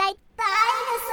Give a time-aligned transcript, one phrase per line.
[0.00, 0.90] 呆呆的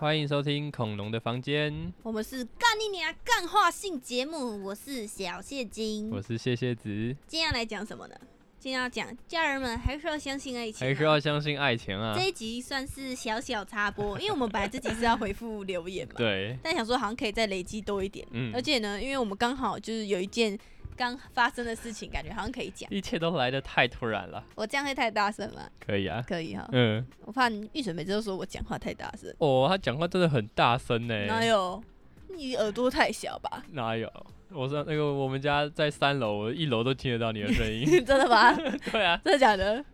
[0.00, 6.10] 欢迎收听恐龙的房间，我们是干你娘干话性节目，我是小谢金。
[6.10, 6.88] 我是谢谢子，
[7.26, 8.14] 今天要来讲什么呢？
[8.58, 12.26] 今天要讲家人们还是要相信爱情、啊，还是要相信爱情啊这。
[12.26, 20.58] 一集算是小小插播，因为我们本来这集是要回复留言嘛，对，但想说好像可以再累积多一点，嗯而且呢，因为我们刚好就是有一件
[20.96, 22.90] 刚发生的事情，感觉好像可以讲。
[22.90, 24.42] 一切都来得太突然了。
[24.54, 25.68] 我这样会太大声吗？
[25.78, 31.26] 可以啊，可以哈，嗯，我怕你玉水每次都说我讲话太大声，哦，他讲话真的很大声呢。
[31.26, 31.82] 哪有？
[32.28, 33.62] 你耳朵太小吧？
[33.72, 34.10] 哪有？
[34.50, 37.84] 我说那个我们家在三楼，我一楼都听得到你的声音。
[38.04, 38.52] 真的吗？
[38.92, 39.84] 对啊真的假的？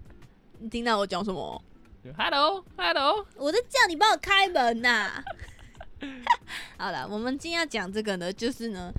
[0.59, 1.63] 你听到我讲什么
[2.17, 5.23] ？，Hello，Hello，我在叫你帮我开门呐、
[6.79, 8.93] 好了，我们今天要讲这个呢，就是呢，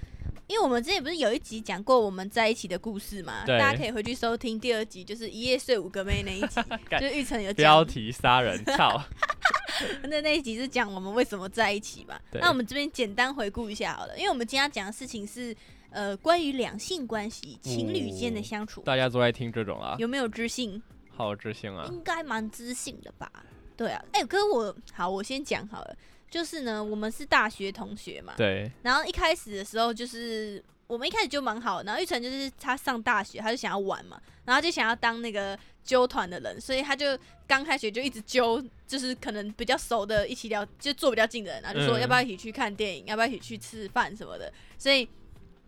[0.54, 6.62] 因为我们之前不是有一集讲过我们在一起的故事嘛，对大家可以回去收听第二集，就是一夜睡五个妹那一集，
[7.02, 9.04] 就是玉成有标讲，题杀人，操！
[10.08, 12.20] 那那一集是讲我们为什么在一起嘛。
[12.32, 15.56] 对那我们这边简单回顾一下好了，因为我们今天要讲的事情是
[15.90, 20.80] 呃关于两性关系、情侣间的相处，大家都爱听这种啊，有没有知性？
[21.10, 21.90] 好知性啊。
[21.92, 23.28] 应该蛮知性的吧？
[23.76, 25.98] 对啊，哎、可是我好，我先讲好了，
[26.34, 45.08] 就是呢，我们是大学同学嘛，对，然后一开始的时候就是我们一开始就蛮好，然后玉成就是他上大学，他就想要玩嘛，然后就想要当那个揪团的人，所以他就刚开学就一直揪，就是可能比较熟的一起聊，就坐比较近的人，然后就说嗯要不要一起去看电影，要不要一起去吃饭什么的，所以。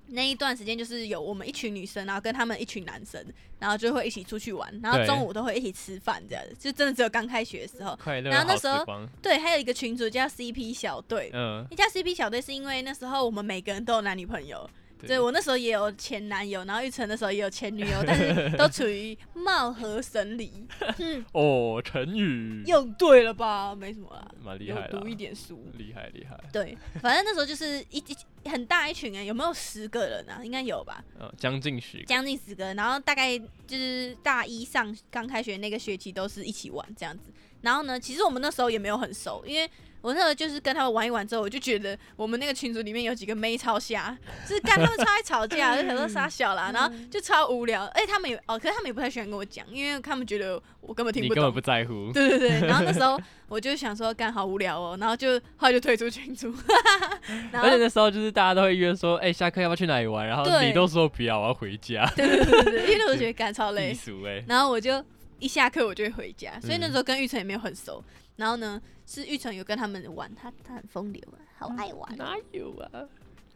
[0.07, 3.23] 那一段时间就是有我们一群女生，然后跟他们一群男生，
[3.59, 7.97] 然后就会一起出去玩，然后中午都会一起吃饭，这样子，就真的只有刚开学的时候。
[8.01, 8.85] 快乐然后那时候。
[9.21, 14.69] 对，还有一个群组叫 CP 小队，嗯，那叫 CP 小队是因为那时候我们每个人都有男女朋友，
[15.05, 20.51] 对对我那时候也有前男友，然后玉成那时候也有前女友，但是 都处于貌合神离。
[20.99, 23.75] 嗯，哦，成语用对了吧？
[23.75, 25.65] 没什么啦，有蛮厉害的啊，读一点书。
[25.77, 26.39] 厉害厉害。
[26.51, 30.41] 对，反正那时候就是一一很大一群人，有没有十个人啊？
[30.43, 32.05] 应该有吧，嗯，将近十个。
[32.05, 32.75] 将近十个人。
[32.75, 37.31] 然后大概就是大一上刚开学那个学期都是一起玩这样子。
[37.65, 39.67] 然后呢，其实我们那时候也没有很熟，因为
[40.01, 44.15] 我那时候就是跟他们玩一玩之后，我就觉得我们那个群组里面有几个妹超瞎，
[44.47, 47.85] 就 是干他们超爱吵架，就想说傻小啦，然后就超无聊。
[47.85, 51.53] 哎、他们也哦，可是他们也不太喜欢跟我讲，因为他们觉得我根本听不懂你根本。
[51.53, 52.11] 不在乎。
[52.13, 56.53] 对对对，然后那时候我就想说，干好无聊哦，然后就后来就退出群组，
[57.53, 60.27] 而且那时候就是大家都会约说，哎、下课要不要去哪里玩？
[60.27, 62.05] 然后对你都说不要，我要回家。
[62.15, 63.97] 对对对对对，因为那时候觉得干超累，
[64.47, 65.03] 然后我就
[65.45, 68.03] 一下课我就会回家，所以那嗯时候跟玉成也没有很熟。
[68.35, 72.17] 然后呢，是玉成有跟他们玩，他他很风流啊，好爱玩。
[72.17, 72.89] 哪有啊？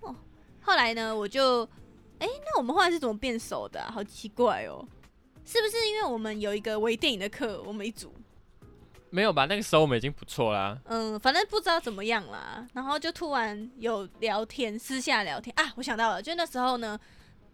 [0.01, 0.15] 哦
[0.61, 1.63] 后来呢，我就，
[2.19, 3.89] 哎、那我们后来是怎么变熟的、啊？
[3.91, 4.87] 好奇怪哦，
[5.43, 8.13] 是不是因为我们有一个微电影的课，我们一组，
[9.09, 9.45] 没有吧？
[9.45, 10.77] 那个时候我们已经不错啦。
[10.85, 16.99] 嗯，反正不知道怎么样啦，然后就突然有聊天，私下聊天啊，我想到了，就那时候呢，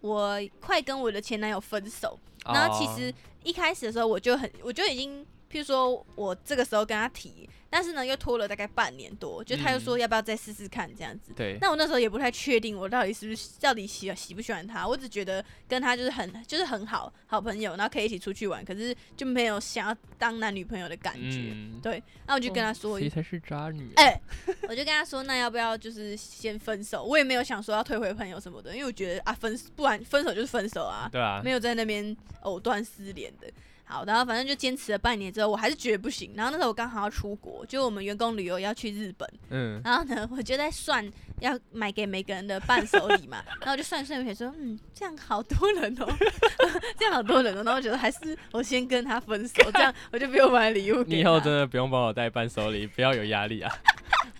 [0.01, 2.19] 我快跟我的前男友分手，
[2.53, 3.13] 然后其实哦
[3.43, 11.31] 一开始的时候我就很，我就已经，譬如说我这个时候跟他提，但是呢又拖了大概半年多，就他又说要不要再试试看这样子。
[11.33, 21.53] 对，那我那时候也不太确定我到底是不是到底喜喜不喜欢他，我只觉得跟他就是很就是很好好朋友，然后可以一起出去玩，可是就没有想要当男女朋友的感觉。
[21.53, 24.03] 嗯，对，那我就跟他说，谁才是渣女啊？
[24.03, 24.21] 哎、
[24.63, 27.01] 我就跟他说，那要不要就是先分手？
[27.01, 33.49] 我也没有想说要退回朋友什么的，因为我觉得啊分不然分手就是分手啊，对啊没，有在那边藕断丝连的。
[33.87, 36.33] 好，然后反正就坚持了半年之后，我还是觉得不行。
[36.35, 41.07] 然后那时候我刚好要出国，就我们员工旅游要去日本，嗯，然后呢，我就在算
[41.39, 46.07] 要买给每个人的伴手礼嘛，然后我就算一算，我想说，嗯，这样好多人哦，
[46.97, 51.15] 这样好多人哦，然后我觉得还是我先跟他分手，这样我就不用买礼物给。
[51.15, 53.71] 你以后真的不用帮我带伴手礼，不要有压力啊，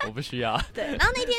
[0.06, 0.60] 我不需要。
[0.74, 1.36] 对，然后那天。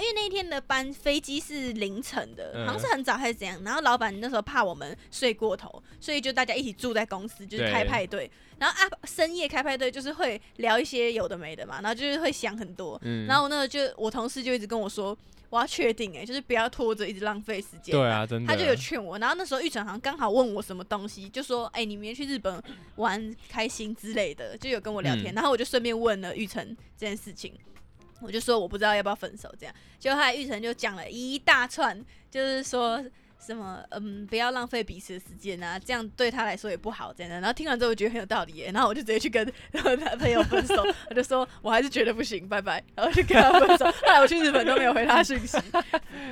[0.00, 3.62] 因为那一天的班飞机是凌晨的，嗯好像是很早还是怎样。
[3.62, 8.30] 然后老板那时候怕我们睡过头，所以就大家一起住在公司，就是开派对。
[8.58, 13.00] 然后啊，深夜开派对就是会聊一些有的没的嘛，然后就是会想很多。
[13.02, 15.16] 嗯，然后那个就我同事就一直跟我说，
[15.48, 17.94] 我要确定哎、就是不要拖着，一直浪费时间。
[17.94, 22.62] 对啊，真的，他就有劝我，然后那时候玉成好像刚好问我什么东西，就说：“哎、你明天去日本
[22.96, 25.32] 玩开心之类的，就有跟我聊天。
[25.32, 27.54] 嗯然后我就顺便问了玉成这件事情，
[28.20, 29.74] 我就说我不知道要不要分手这样。
[29.98, 33.02] 结果后来玉成就讲了一大串，就是说
[33.38, 37.40] 什么嗯，不要浪费彼此的时间啊，这样对他来说也不好，这样的。
[37.40, 43.86] 然后听完之后我觉得很有道理耶，然后我就直接去跟他朋友分手，我就说我还是觉得不行，拜拜，然后就跟他分手。
[43.86, 45.56] 后来我去日本都没有回他讯息，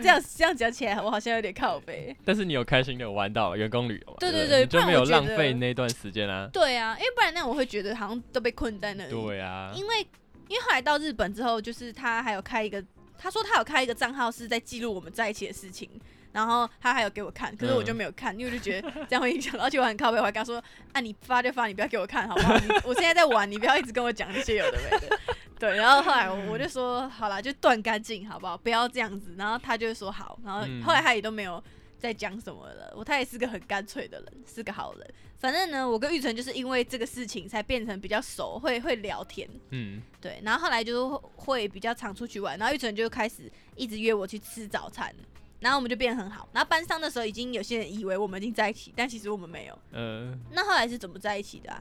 [0.02, 2.14] 这样这样讲起来我好像有点靠背。
[2.26, 6.48] 但是你有开心的玩到员工旅游嘛，对对对就没有浪费那段时间啊。
[6.52, 9.10] 对啊，因为不然那样我会觉得好像都被困在那里。
[9.10, 10.06] 对啊，因为
[10.48, 12.82] 因为后来到日本之后，就是他还有开一个，
[13.16, 15.88] 他说他有开一个账号是在记录我们在一起的事情，
[16.32, 20.62] 然后他还有给我看，可是我就没有看，因为我就觉得这样会影响到，而且我很靠背，我还跟他说，
[20.92, 22.56] 啊你发就发，你不要给我看好不好？
[22.58, 25.18] 你我现在在玩，你不要一直跟我讲这些有的没的。
[25.58, 28.56] 对，然后后来我我就说好啦，就断干净好不好？
[28.56, 29.34] 不要这样子。
[29.36, 31.62] 然后他就说好，然后嗯后来他也都没有
[31.98, 32.92] 再讲什么了。
[32.96, 35.14] 我他也是个很干脆的人，是个好人。
[35.38, 39.48] 反正呢，我跟玉纯就是因为这个事情才变成比较熟，会会聊天。
[39.70, 45.14] 嗯，对，然后后来就会比较常出去玩，然后玉纯就开始一直约我去吃早餐，
[45.60, 46.48] 然后我们就变得很好。
[46.52, 49.78] 然后班上的时候，已经有些人以为我们已经在一起，但其实我们没有。
[49.92, 51.80] 呃，那后来是怎么在一起的啊？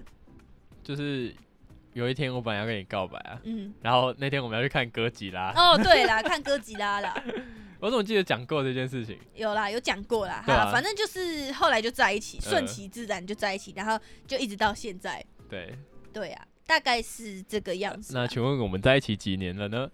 [0.84, 1.36] 就是
[1.94, 7.24] 有一天我本来要跟你告白啊，嗯，然后那天我们要去看哥吉拉，哦，对啦，看哥吉拉啦，
[7.80, 9.18] 我怎么记得讲过这件事情？
[9.36, 10.44] 有啦，有讲过啦。
[10.46, 15.24] 哈啊好啦，反正就是后来就在一起，顺嗯其自然就在一起，然后就一直到现在。
[15.50, 15.78] 对，
[16.12, 18.22] 对啊，大概是这个样子啊。
[18.22, 19.90] 那请问我们在一起几年了呢？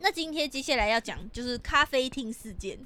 [0.00, 2.78] 那今天接下来要讲就是咖啡厅事件，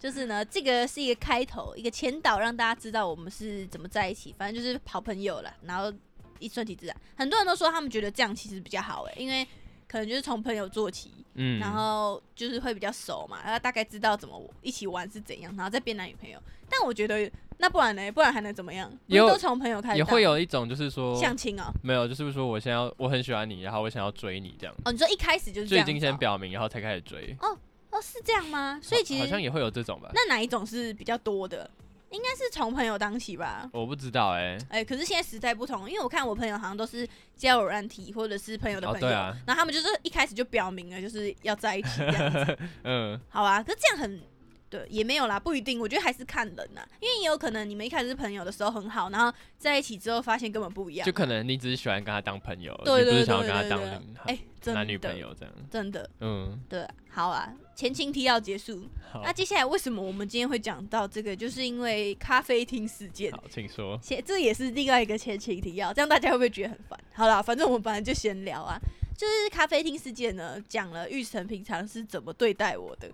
[0.00, 4.34] 就是呢，这个是一个开头，一个前导，让大家知道我们是怎么在一起。
[4.36, 5.92] 反正就是好朋友了，然后
[6.40, 6.96] 一顺其自然。
[7.16, 9.46] 很多人都说他们觉得这样其实比较好诶、因为
[9.86, 16.38] 可能就是从朋友做起，嗯，然后就是会比较熟嘛，然后大概知道怎么一起玩是怎样，然后再变男女朋友。
[16.68, 18.10] 但我觉得那不然呢？
[18.10, 18.90] 不然还能怎么样？
[19.06, 21.72] 也有都从朋友开始，也会有一种就是说，相亲啊。
[21.82, 27.36] 没有，就是说我现在要我很喜欢你，然后我想要追你这样，哦，你说一开始就是这就已经样子哦先表明，然后才开始追。
[27.40, 27.56] 哦
[27.90, 28.80] 哦，是这样吗？
[28.82, 30.10] 所以其实好好像也会有这种吧？
[30.12, 31.70] 那哪一种是比较多的？
[32.10, 33.68] 应该是从朋友当起吧。
[33.72, 37.06] 我不知道哎、哎、可是现在时代不同，因为我看我朋友好像都是
[37.36, 39.36] 交友软体或者是朋友的朋友，哦对啊。
[39.46, 43.62] 然后他们就是一开始就表明了就是要在一起这样子， 嗯，好啊。
[43.62, 44.20] 可是这样很
[44.68, 51.04] 对，也没有啦，不一定，我觉得还是看人呐，因为也有可能你们一开始是朋友的时候很好，然后在一起之后发现根本不一样。
[51.04, 55.54] 啊，就可能你只是喜欢跟他当朋友，对对对你不是想要跟他当对对哎、真的男女朋，友这样。
[55.70, 56.10] 真的。
[56.18, 56.84] 嗯，对，
[57.16, 58.84] 好啊，前情提要结束。
[59.24, 63.32] 那，接下来为什么我们今天会讲到这个，就是因为咖啡厅事件。
[63.32, 63.98] 好，请说。
[64.02, 67.00] 前这也是另外一个前情提要，这样大家会不会觉得很烦？
[67.14, 68.78] 好啦，反正我们本来就闲聊啊，
[69.16, 73.10] 就是咖啡厅事件呢，讲了玉成平常是怎么对待我的，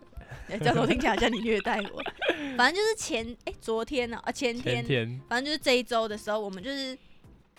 [0.48, 2.02] 哎这样我听起来好像你虐待我。
[2.58, 6.98] 反正就是前哎、昨天呢、啊前天，前天，反正就是这一周的时候，我们就是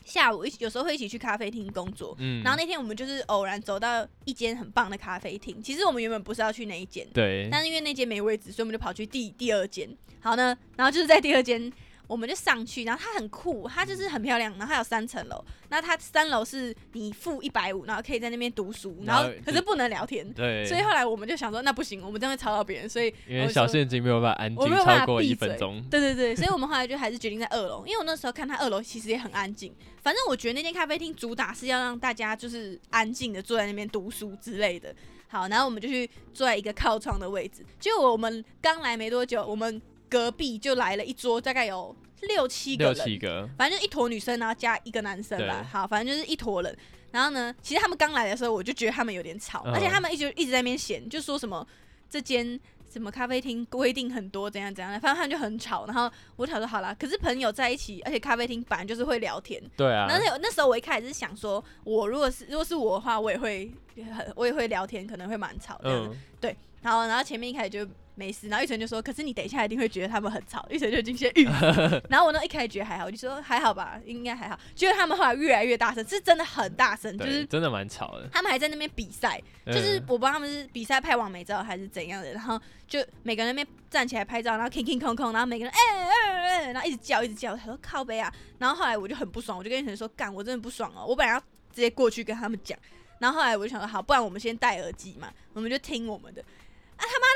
[0.04, 2.16] 下午一起有时候会一起去咖啡厅工作。
[2.20, 9.90] 嗯，然后那天我们就是偶然走到一间很棒的咖啡厅，其实我们原本不是要去那一间，对，但是因为那间没位置，所以我们就跑去第第二间。
[10.20, 11.72] 好呢，然后就是在第二间，
[12.08, 15.44] 我们就上去，然后它很酷，它就是很漂亮，然后它有三层楼。
[15.70, 20.32] 那它三楼是你付一百五，然后可以在那边读书，然后可是不能聊天。
[20.34, 25.84] 对，所以后来我们就想说，那不行，我们这样会吵到别人，所以因为小陷阱没有办法安静超过一分钟。
[25.90, 29.74] 对对对，所以我们后来就还是决定在二楼，因为我那时候看它二楼其实也很安静。
[30.02, 34.94] 反正我觉得那间咖啡厅主打是要让大家就是安静的坐在那边读书之类的。
[35.30, 37.66] 好，然后我们就去坐在一个靠窗的位置。
[37.80, 39.82] 结果我们刚来没多久，我们
[40.14, 45.68] 隔壁就来了一桌，大概有六七个六人，七个，反正就一坨女生，然后加一个男生吧。
[45.72, 46.78] 好，反正就是一坨人。
[47.10, 51.66] 然后呢，其实他们刚来的时候，我就觉得他们有点吵，嗯而且他们一直一直在那边闲，就说什么
[52.08, 52.60] 这间
[52.92, 55.88] 什么咖啡厅规定很多怎样怎样的，反正他们就很吵。
[55.88, 59.60] 然后我想说好啦，可是朋友在一起，而且咖啡厅本来就是会聊天。
[59.76, 66.16] 对啊，然后那那时候我一开始是想说，我如果是如果是我的话，我也会很 我也会聊天，可能会蛮吵这样的。
[66.40, 71.46] 对，然后然后前面一开始就没事，然后玉成就说：“可是你等一下一定会觉得他们很吵。”玉成就已经先预。
[72.10, 74.60] 然后我呢一开始觉得还好，我就说还好吧，应该还好。
[74.76, 78.28] 结果他们后来越来越大声，是真的很大声，就，是真的蛮吵的。
[78.32, 92.78] 他们还在那边比赛，就是嗯我不知道他们是比赛拍完美照还是怎样的，然后就每个人那边站起来拍照，然后 king king 空空，然后每个人哎哎哎，然后一直叫一直叫，他说靠背啊，然后后来我就很不爽，我就跟玉成说干，我真的不爽哦，我本来要直接过去跟他们讲，
[93.20, 96.44] 然后后来我就想说好，不然我们先戴耳机嘛，我们就听我们的。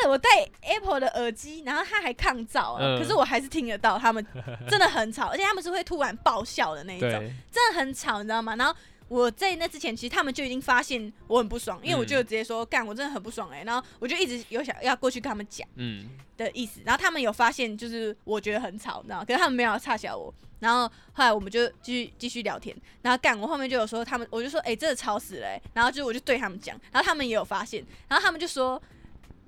[0.05, 0.29] 我戴
[0.61, 4.25] Apple 的耳机，然后它还抗噪、啊，嗯可是我还是听得到他们
[4.69, 7.09] 真的很吵， 而且他们是会突然爆笑的那一种。
[7.09, 8.55] 对，真的很吵，你知道吗？
[8.57, 8.75] 然后
[9.07, 20.33] 我在那之前，其实他们就已经发现我很不爽，因为我就直接说干，我真的很不爽哎、然后我就一直有想要过去跟他们讲嗯，的意思，然后他们有发现就是我觉得很吵，你知道吗，可是他们没有差小我。
[20.59, 28.81] 然后后来我们就继续继续聊天，然后干我后面就有说他们，我就说哎、真的吵死了、欸，然后就我就对他们讲，然后他们也有发现，然后他们就说。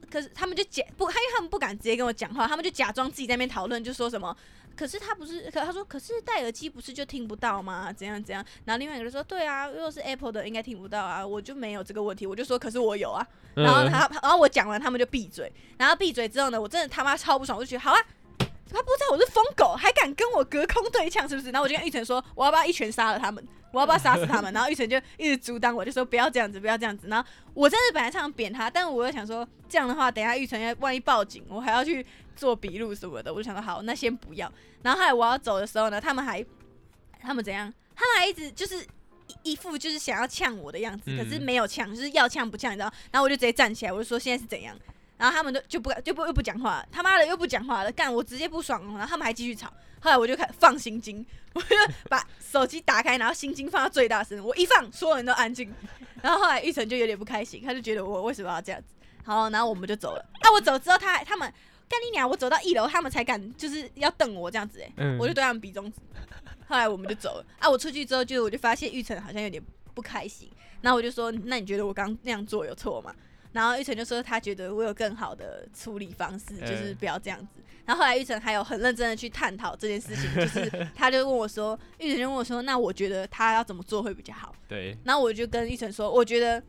[0.10, 4.36] 可是他们就假不，他因为他们不敢直接跟我讲话，他们就假装自己在那边讨论，就说什么。
[4.76, 7.92] 可是他不是，可他说，可是戴耳机不是就听不到吗？
[7.92, 8.44] 怎样怎样？
[8.64, 12.26] 然后另外一个人说，对啊，如果是 Apple 的应该听不到啊，我就没有这个问题。
[12.26, 13.26] 我就说，可是我有啊。
[13.56, 15.52] 然后他，然后我讲完，他们就闭嘴。
[15.78, 18.00] 然后闭嘴之后呢，我真的他妈超不爽，我就觉得好啊，
[18.38, 21.52] 他不知道我是疯狗，还敢跟我隔空对呛，是不是？
[21.52, 23.46] 然后我就跟玉成说，我要不要一拳杀了他们？
[23.72, 24.52] 我要不要杀死他们？
[24.54, 27.08] 然后玉成就一直阻挡我，就说不要这样子，不要这样子。
[27.08, 34.52] 然后我真的本来想扁他，但我又想说，这样的话，等一下玉成要万一报警，我还要去做笔录什么的，我就想说好，那先不要。
[34.82, 36.44] 然后后来我要走的时候呢，他们还
[37.22, 37.72] 他们怎样？
[37.96, 38.86] 他们还一直就是
[39.44, 42.92] 一副就是想要呛我的样子，可是没有呛，就是要呛不呛，你知道？
[43.12, 44.76] 然后我就直接站起来，我就说现在是怎样？
[45.20, 49.72] 然后他们都就不就不又不讲话，他妈的又不讲话了，干我直接不爽了，然后他们还继续吵。
[50.00, 51.24] 后来我就开放心经，
[51.54, 51.76] 我就
[52.10, 55.72] 把手机打开，然后心经放到最大声，我一放，所有人都安静。
[56.22, 58.88] 然后后来玉成就有点不开心，他就觉得我为什么要这样子？
[59.26, 60.26] 好，然后我们就走了。
[60.40, 61.54] 啊，我走之后他他们
[61.90, 62.30] 干你娘！
[62.30, 66.00] 我走到一楼，他们才敢就是要瞪我这样子、欸，嗯我就对他们比中指。
[66.68, 67.46] 后来我们就走了。
[67.60, 69.62] 啊，我出去之后就我就发现玉成好像有点
[69.94, 70.50] 不开心，
[70.82, 73.14] 然后我就说，那你觉得我刚那样做有错吗？
[73.52, 77.62] 然后玉成就说他觉得我有更好的处理方式，就是嗯不要这样子。
[77.86, 84.54] 然后后来玉成还有很认真的去探讨这件事情，就是 他就问我说，玉成就问我说，那我觉得他要怎么做会比较好？
[84.68, 86.62] 对，然后我就跟玉成说，我觉得，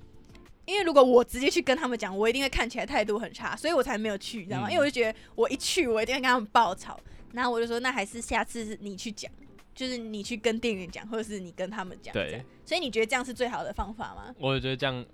[0.65, 4.69] 因为如果我直接去跟他们讲，我一定会看起来态度很差，所以我才没有去，你知道吗？
[4.69, 6.99] 嗯因为我就觉得我一去，我一定会跟他们爆吵。
[7.33, 9.31] 然后我就说，那还是下次是你去讲，
[9.75, 12.13] 就是你去跟店员讲，或者是你跟他们讲。
[12.13, 14.35] 对，所以你觉得这样是最好的方法吗？
[14.39, 15.05] 我觉得这样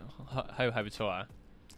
[0.55, 1.27] 还还不错啊。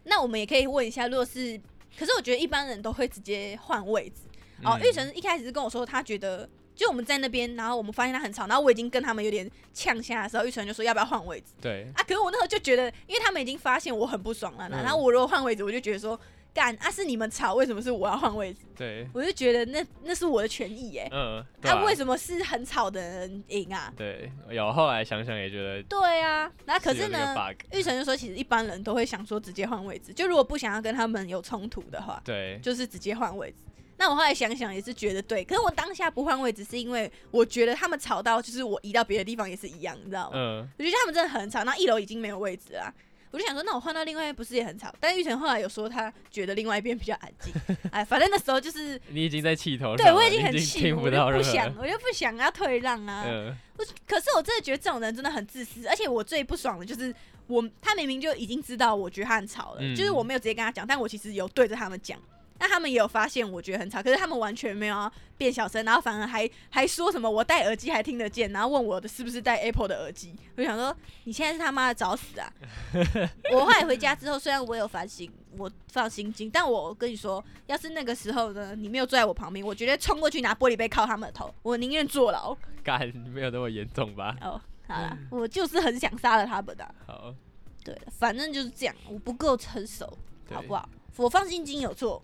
[0.09, 1.59] 那我们也可以问一下，如果是，
[1.97, 4.23] 可是我觉得一般人都会直接换位置。
[4.63, 11.53] 哦，嗯玉成一开始是跟我说，他觉得就我们在那边，然后我们发现他很吵，然后我已经跟他们有点呛下的时候，玉成就说要不要换位置。
[11.61, 16.19] 对，啊，可是我那时候就觉得，因为他们已经发现我很不爽了，嗯然后我如果换位置，我就觉得说，
[16.53, 18.61] 干啊是你们吵，为什么是我要换位置？
[18.75, 21.95] 对，我就觉得那那是我的权益耶、嗯，他啊，为？
[21.99, 23.93] 什么是很吵的人赢啊？
[23.97, 27.35] 对，有后来想想也觉得对啊，那可是呢，
[27.73, 33.57] 玉成就说，其实一般人都会想说直接换位置，就如果不想要跟他们有冲突的话，对，就是直接换位置。
[33.97, 40.31] 那我后来想想也是觉得对，可是我当下不换位置，是因为我觉得他们吵到，就是我移到别的地方也是一样，你知道吗？
[40.35, 42.93] 嗯，我觉得他们真的很吵，那一楼已经没有位置了啊、
[43.31, 44.93] 我就想说，那我换到另外一边不是也很吵？
[44.99, 47.53] 但玉成后来有说他觉得另外一边比较安静。
[47.91, 53.23] 哎，反正那时候就是 你已经在气头上了，对我已经很气，听我就到不想，我就不想要退让啊。
[53.27, 57.13] 嗯，我可是我真的觉得这种人真的很自私，而且我最不爽的就是
[57.47, 62.19] 我，他明明就已经知道我觉得他很吵了，嗯就是我没有直接跟他讲，但我其实有对着他们讲。
[62.59, 70.35] 那他们也有发现我觉得很吵，可是他们完全没有要变小声，然后反而还还说什么我戴耳机还听得见，然后问我的是不是戴 Apple 的耳机。
[70.55, 72.51] 我就想说你现在是他妈的找死啊！
[73.53, 82.55] 我后来回家之后，虽然我有反省，我放心经，但我跟你说，要是那个时候呢，你没有坐在我旁边，我绝对冲过去拿玻璃杯敲他们的头，我宁愿坐牢。
[82.83, 84.35] 干没有那么严重吧？
[84.41, 87.35] 哦，好啦，我就是很想杀了他们的啊、 好，
[87.83, 90.05] 对，反正就是这样，我不够成熟，
[90.51, 90.89] 好不好？
[91.17, 92.21] 我放心经有错，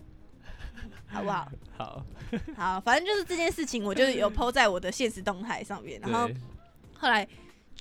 [1.07, 1.51] 好不好？
[1.77, 2.05] 好，
[2.55, 6.27] 好，反正就是这件事情，我就是有 PO 在我的现实动态上面，然后，
[6.97, 7.27] 后来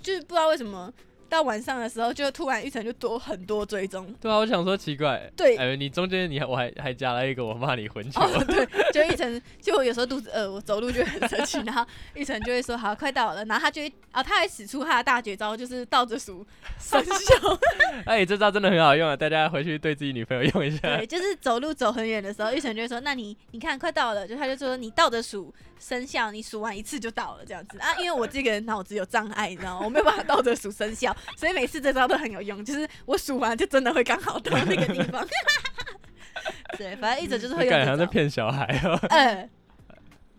[0.01, 0.93] 就是不知道为什么
[1.29, 16.47] 到晚上的时候，就突然玉成就多很多追踪，对啊，我想说奇怪，对哎，你中间你还我还还加了一个我骂你混球，哦，对，就玉成，就我有时候肚子饿，我走路就很生气，然后玉成就会说好，快到了，然后他就会，啊，他还使出他的大绝招，就是倒着数
[16.79, 17.59] 生肖，
[18.07, 21.07] 哎，这招真的很好用啊，大家回去对自己女朋友用一下对，。
[21.07, 29.85] 就是走路走很远的时候，玉成就会说，那你你看快到了，就他就说你倒着数生肖，你数完一次就到了这样子啊，因为我这个人脑子有障碍，你知道吗？
[29.85, 35.27] 我没有办法倒着数生效，所以每次这招都很有用，就是我数完就真的会刚好到那个地方。
[36.77, 38.07] 对，反正一直就是会用感觉在。
[38.07, 38.99] 骗小孩哦。
[39.11, 39.51] 嗯，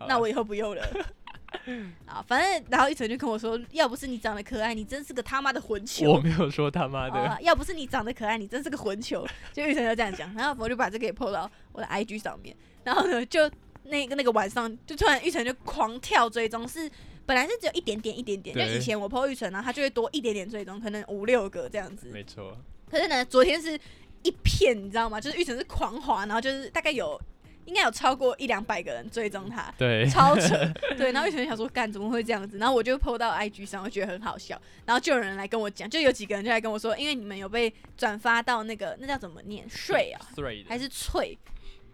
[0.07, 0.83] 那我以后不用了。
[2.05, 6.11] 啊，反正然后一晨就跟我说，要不是你长得可爱，你真是个他妈的混球。
[6.11, 9.25] 我没有说他妈的，啊，要不是你长得可爱，你真是个混球。
[9.53, 12.55] 就玉成就这样讲，然后我就把这个也 PO 到我的 IG 上面。
[12.83, 13.49] 然后呢，就
[13.83, 16.89] 那个那个晚上，就突然玉成就狂跳追踪，是
[17.25, 22.07] 本来是只有一点点一点点，就以前我 PO 玉成，然后他就会多一点点追踪，可能五六个这样子。
[22.07, 22.57] 没错，
[22.89, 23.79] 可是呢，昨天是
[24.23, 25.19] 一片，你知道吗？
[25.19, 27.19] 就是玉成是狂滑，然后就是大概有
[27.65, 29.73] 应该有超过一两百个人追踪他。
[29.77, 30.55] 对，超扯，
[30.97, 32.57] 对，然后玉成想说，干怎么会这样子？
[32.59, 40.21] 然后我就 PO 到 IG 上，我觉得很好笑，然后就有人来跟我讲，就有几个人就来跟我说，因为你们有被转发到那个那叫怎么念睡啊，
[40.67, 41.35] 还是脆？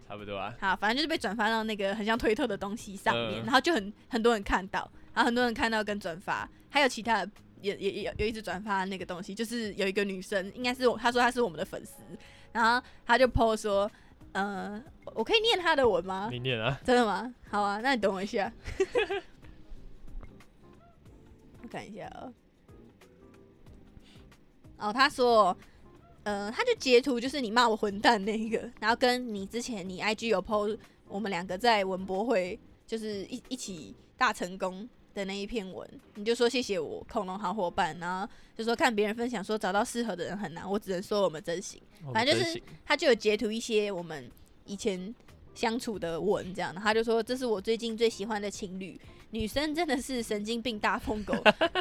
[0.06, 0.54] 差不多啊。
[0.60, 11.96] 好，反正就是被转发到那个很像推特的东西上面，嗯然后就很很多人看到，然后很多人看到跟转发，还有其他的也也也有有一直转发那个东西，就是有一个女生，应该是我，她说她是我们的粉丝，
[12.52, 13.90] 然后她就 PO 说，
[14.32, 14.82] 呃，
[15.14, 16.28] 我可以念她的文吗？
[16.30, 17.32] 你念啊， 真的吗？
[17.48, 18.52] 好啊，那你等我一下，
[21.62, 22.32] 我看一下哦。
[24.78, 25.56] 哦，他说，
[26.24, 30.76] 呃，他就截图就是你骂我混蛋那个，然后跟你之前你 IG 有 PO
[31.06, 41.80] 我们两个在文博会就是一一起大成功的那一篇文，你就说谢谢我恐龙好伙伴，然后就说看别人分享说找到适合的人很难，我只能说我们真行。
[42.12, 44.30] 反正就是他就有截图一些我们
[44.66, 45.14] 以前
[45.54, 49.00] 相处的文，这样，他就说这是我最近最喜欢的情侣，
[49.30, 51.34] 女生真的是神经病大疯狗，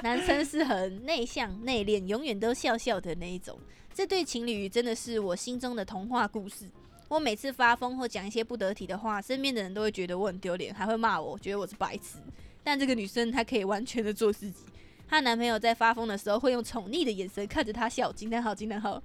[0.04, 3.58] 男生是很内向内敛，永远都笑笑的那一种。
[3.94, 6.70] 这对情侣真的是我心中的童话故事。
[7.10, 12.18] 我每次发疯或讲一些不得体的话，身边的人都会觉得我很丢脸，还会骂我，觉得我是白痴。
[12.64, 14.64] 但这个女生她可以完全的做自己，
[15.08, 18.12] 她男朋友在发疯的时候会用宠溺的眼神看着她笑。
[18.12, 19.02] 惊叹号，惊叹号。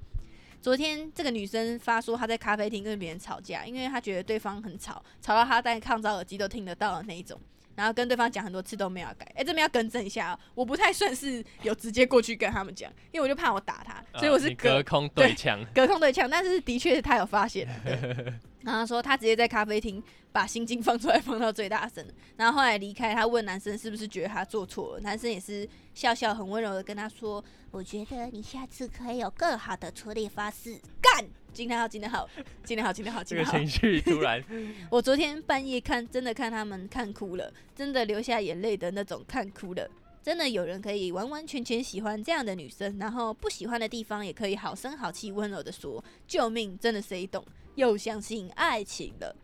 [0.61, 7.41] 昨天这个女生发说她在咖啡厅跟别人吵架，因为她觉得对方很吵，吵到她戴抗噪耳机都听得到的那一种。
[7.77, 9.31] 然后跟对方讲很多次都没有改。
[9.37, 16.29] 哎，这边要更正一下哦，我不太算是有直接过去跟他们讲，因为我就怕我打他，所以我是隔空对枪， 隔空对枪。
[16.29, 17.69] 但是的确他有发现，
[18.63, 20.03] 然后说他直接在咖啡厅
[20.33, 22.05] 把心经放出来放到最大声，
[22.37, 31.25] 然后后来离开，他问男生是不是觉得他做错了，男生也是笑笑很温柔的跟他说，我觉得你下次可以有更好的处理方式，干。
[31.57, 32.29] 今天好，今天好，
[32.63, 34.45] 今天好，今天好，今这个情绪突然。
[34.93, 39.89] 我昨天半夜看，真的看他们看哭了，真的流下眼泪的那种看哭了。
[40.23, 47.43] 真的有人可以完完全全喜欢这样的女生，然后不喜欢的地方也可以好声好气、温柔的说救命，真的谁懂？
[47.77, 49.35] 又相信爱情了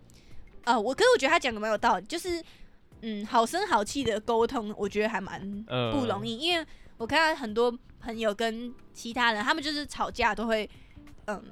[0.65, 0.79] 啊！
[0.79, 2.45] 我可是我觉得他讲的蛮有道理，就是
[3.01, 6.67] 嗯，好声好气的沟通，我觉得还蛮不容易，因为
[6.99, 10.69] 我看到很多朋友跟其他人，他们就是吵架都会
[11.25, 11.43] 嗯。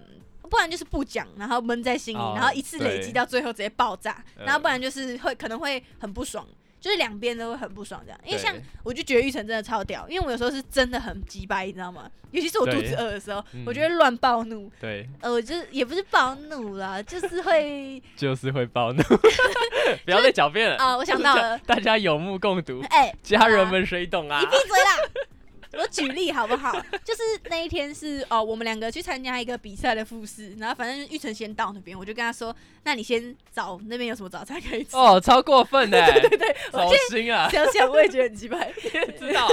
[0.50, 6.46] 不然就是不讲，然后闷在心里，然后一次累积到最后直接爆炸，然后不然就是会可能会很不爽，
[6.80, 8.20] 就是两边都会很不爽这样。
[8.24, 12.10] 因为像我就觉得玉成真的超屌，因为我有时候是真的很鸡掰，你知道吗？
[12.32, 14.70] 尤其是我肚子饿的时候，我觉得乱暴怒。
[14.80, 19.02] 对，呃，我就是也不是暴怒啦，就是会 就是会暴怒。
[20.04, 20.96] 不要再狡辩了啊！
[20.96, 22.80] 我想到了， 大家有目共睹。
[22.90, 24.38] 哎，家人们谁懂啊？
[24.38, 25.26] 你闭嘴啦！
[25.72, 26.72] 我举例好不好？
[27.04, 37.48] 就是那一天是哦，我们两个去参加一个比赛的复试，然后反正玉成先到那边，我就跟他说：“那你先找那边有什么早餐可以吃。”哦，超过分的， 对对对，走心啊！
[37.50, 38.72] 想想我也觉得很奇怪，
[39.18, 39.50] 知道啊？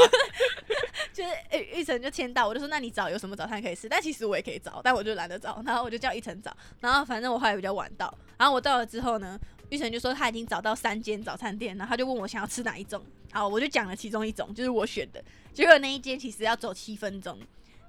[1.13, 15.23] 就是玉玉成就签到，我就说：“那你找有什么早餐可以吃？”但其实我也可以找，但我就懒得找，然后我就叫玉成找，然后反正我后来比较晚到，然后我到了之后呢，玉成就说他已经找到三间早餐店，然后他就问我想要吃哪一种，好，我就讲了其中一种，就是我选的。
[15.53, 17.37] 结果那一间其实要走七分钟，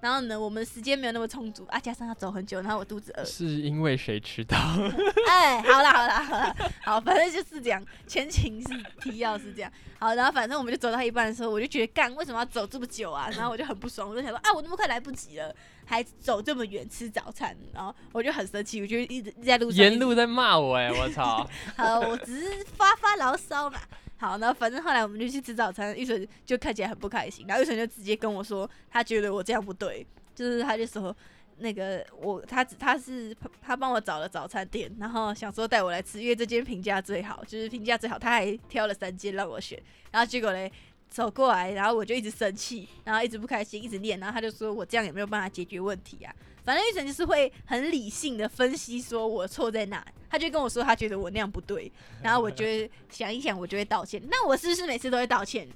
[0.01, 3.25] 然后呢，我们时间没有那么充足啊，加上要走很久，然后我肚子饿。
[3.25, 4.57] 是因为谁迟到？
[5.29, 8.69] 哎，好啦好啦好啦，好，反正就是这样，前情是
[9.03, 9.71] 提要是这样。
[9.99, 13.29] 好，然后反正我们就走到一半的时候，我就觉得干，为什么要走这么久啊？
[13.31, 15.55] 然后我就很不爽，我就想说啊，我那么快来不及了，
[15.89, 21.49] 还走这么远吃早餐，然后我就很生气，我就一直在路上沿路在骂我哎，我操！
[21.79, 23.81] 好，我只是发发牢骚嘛。
[24.19, 31.17] 好，然后反正后来我们就去吃早餐，玉纯就看起来很不开心，然后玉纯就直接跟我说，他觉得我这样不对，就是他就说
[31.59, 40.71] 那个我他他是他帮我找了早餐店，然后想说带我来吃，因为这间评价最好，就是评价最好，他还挑了三间让我选，然后结果嘞
[41.11, 46.35] 走过来，然后我就一直生气，然后一直不开心，一直念，然后他就说我这样也没有办法解决问题啊。
[46.65, 51.91] 反正玉成就是会很理性的分析，说我错在哪，他就跟我说他觉得我那样不对，
[52.23, 52.65] 然后我就
[53.11, 54.23] 想一想，我就会道歉。
[54.31, 55.67] 那我是不是每次都会道歉？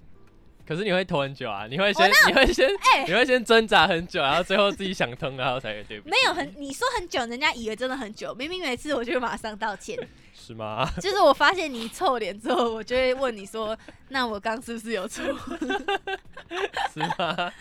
[0.67, 6.01] 可是你会拖很久啊，你会先， 你会先，哎，你会先挣扎很久，然后最后自己想通，然后才对。
[6.01, 9.99] 没有很，你说很久，人家以为真的很久，明明每次我就会马上道歉。
[10.35, 10.89] 是吗？
[11.01, 13.77] 就是我发现你臭脸之后，我就会问你说，
[14.09, 15.23] 那我刚是不是有错？
[16.93, 17.53] 是吗？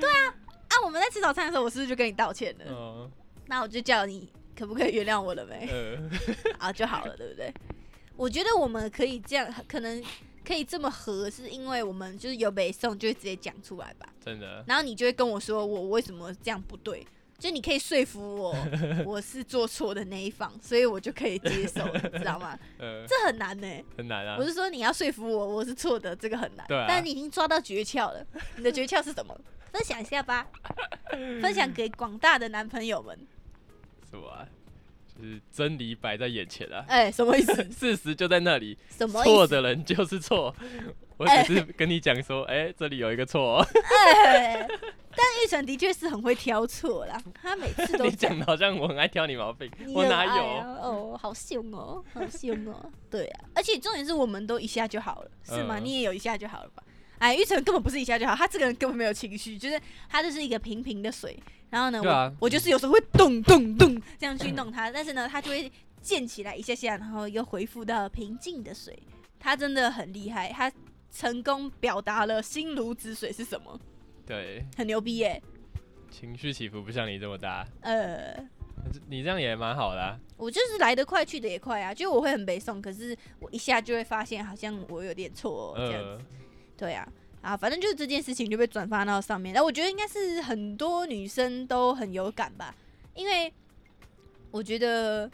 [0.00, 0.34] 对啊。
[0.68, 3.10] 啊，我们在吃早餐的时候，我是不是就跟你道歉了？
[3.46, 4.26] 那我就叫你
[4.58, 5.68] 可不可以原谅我了没？
[6.58, 7.52] 啊，就好了，对不对？
[8.16, 10.02] 我觉得我们可以这样，可能
[10.44, 14.08] 可以这么合，是因为我们就是有北宋，就会直接讲出来吧。
[14.24, 14.64] 真的。
[14.66, 17.06] 然后你就会跟我说，我为什么这样不对？
[17.38, 18.54] 就你可以说服我，
[19.04, 21.84] 我 是做错的那一方，所以我就可以接受，
[22.16, 22.56] 知道吗？
[22.78, 23.66] 这很难呢。
[23.96, 24.36] 很难啊。
[24.38, 26.64] 我是说你要说服我，我是错的，这个很难。
[26.68, 26.84] 对。
[26.86, 28.24] 但你已经抓到诀窍了，
[28.56, 29.36] 你的诀窍是什么？
[29.72, 30.46] 分享一下吧，
[31.40, 33.18] 分享给广大的男朋友们。
[34.08, 34.46] 是吧？
[35.16, 37.62] 就是真理摆在眼前啊，哎、什么意思？
[37.72, 39.46] 事实就在那里，什么错？
[39.46, 40.54] 的人就是错。
[41.18, 43.66] 我只是跟你讲说，哎、这里有一个错、哦，
[44.06, 44.66] 哎，
[45.14, 50.42] 但玉成的确是很会挑错啦，他每次都 你讲的好像我很爱挑你毛病，我哪有？
[50.42, 52.90] 哦，好凶哦，好凶哦。
[53.08, 55.78] 对啊，而且重点是我们都一下就好了，是吗？
[55.78, 56.82] 嗯你也有一下就好了吧？
[57.22, 61.38] 哎，玉成根本不是一下就好，他这个人根本没有情绪，就是他就是一个平平的水。
[61.70, 68.98] 然后呢，啊我我就是有时候会咚咚咚这样去弄他，但是呢，他就会溅起来一下下，然后又恢复到平静的水。
[69.38, 70.70] 他真的很厉害，他
[71.12, 73.80] 成功表达了心如止水是什么，
[74.26, 75.40] 对，很牛逼耶、
[76.10, 78.36] 情绪起伏不像你这么大，呃，
[79.08, 80.18] 你这样也蛮好的、啊。
[80.36, 86.08] 我就是来得快去得也快啊，就我会很北宋，可是我一下就会发现好像我有点错、哦、这样子。
[86.08, 86.20] 呃，
[86.82, 87.06] 对啊，
[87.42, 92.74] 啊，反正就是这件事情就被转发到上面，然后我觉得应该是很多女生都很有感吧，
[93.14, 93.52] 因为
[94.50, 95.30] 我觉得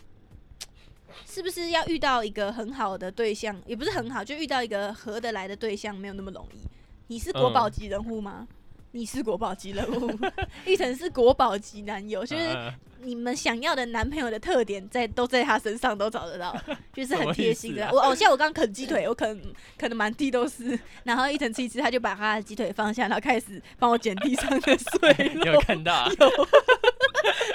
[1.25, 6.59] 是不是要遇到一个很好的对象，也不是很好，就遇到一个合得来的对象没有那么容易。
[7.07, 8.47] 你是国宝级人物吗？
[8.93, 10.19] 你是国宝级人物，
[10.65, 16.57] 玉成是国宝级男友，就是啊你们想要的男朋友的特点在都在他身上都找得到，
[16.93, 17.87] 就是很贴心的。
[17.87, 19.41] 啊我哦，像我刚刚啃鸡腿，我可能
[19.79, 25.61] 可能满地都是，然后一层吃一吃，他就把他的鸡腿放下，然后开始帮我捡地上的碎你有。
[25.61, 26.11] 看到、啊？
[26.19, 26.49] 有，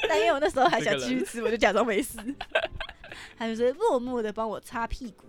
[0.07, 2.17] 但因为我那时候还想继续吃，我就假装没事。
[3.37, 5.25] 他就是默默的帮我擦屁股，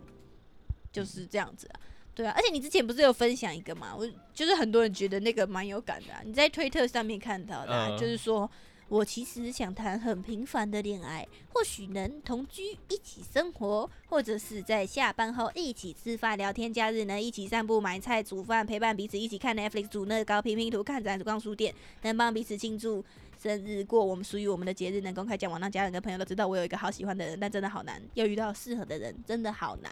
[0.93, 1.81] 就是这样子啊。
[2.14, 3.94] 对啊，而且你之前不是有分享一个嘛？
[3.94, 8.48] 我就是很多人觉得那个蛮有感的、啊，你在推特上面看到的、啊，嗯就是说
[8.88, 23.05] 我其实想谈很平凡的恋爱，或许能同居、一起生活，或者是在下班后一起吃饭、聊天，假日呢一起散步、买菜、煮饭，陪伴彼此一起看 Netflix、煮乐高、拼拼图、看展、逛书店，能帮彼此庆祝
[23.42, 29.90] 生日，过我们属于我们的节日，能公开讲网，让家人跟朋友都知道我有一个好喜欢的人，但真的好难，要遇到适合的人真的好难。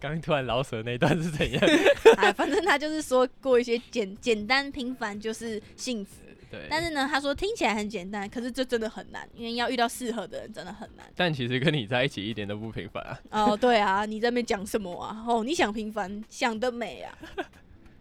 [0.00, 1.62] 刚突然老舍那段是怎样？
[2.18, 11.06] 哎，反正他就是说过一些简简单平凡就是幸福，对，但是呢，他说听起来很简单，可是这真的很难，因为要遇到适合的人真的很难。
[11.16, 13.20] 但其实跟你在一起一点都不平凡啊。
[13.30, 15.24] 哦，对啊，你在那边讲什么啊？
[15.26, 17.18] 哦，你想平凡，想得美啊！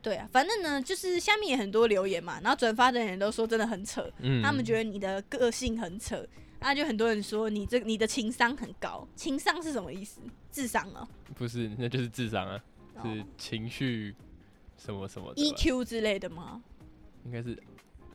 [0.02, 6.24] 对啊，反正呢，就是下面也很多留言嘛，然后转发的人都说真的很扯，嗯，他们觉得你的个性很扯，
[6.68, 10.20] 那就很多人说你这你的情商很高，情商是什么意思？
[10.52, 12.60] 智商哦，不是，那就是智商啊，
[12.96, 14.16] 哦是情绪
[14.76, 16.64] 什么什么的吧 EQ 之类的吗？
[17.24, 17.50] 应该是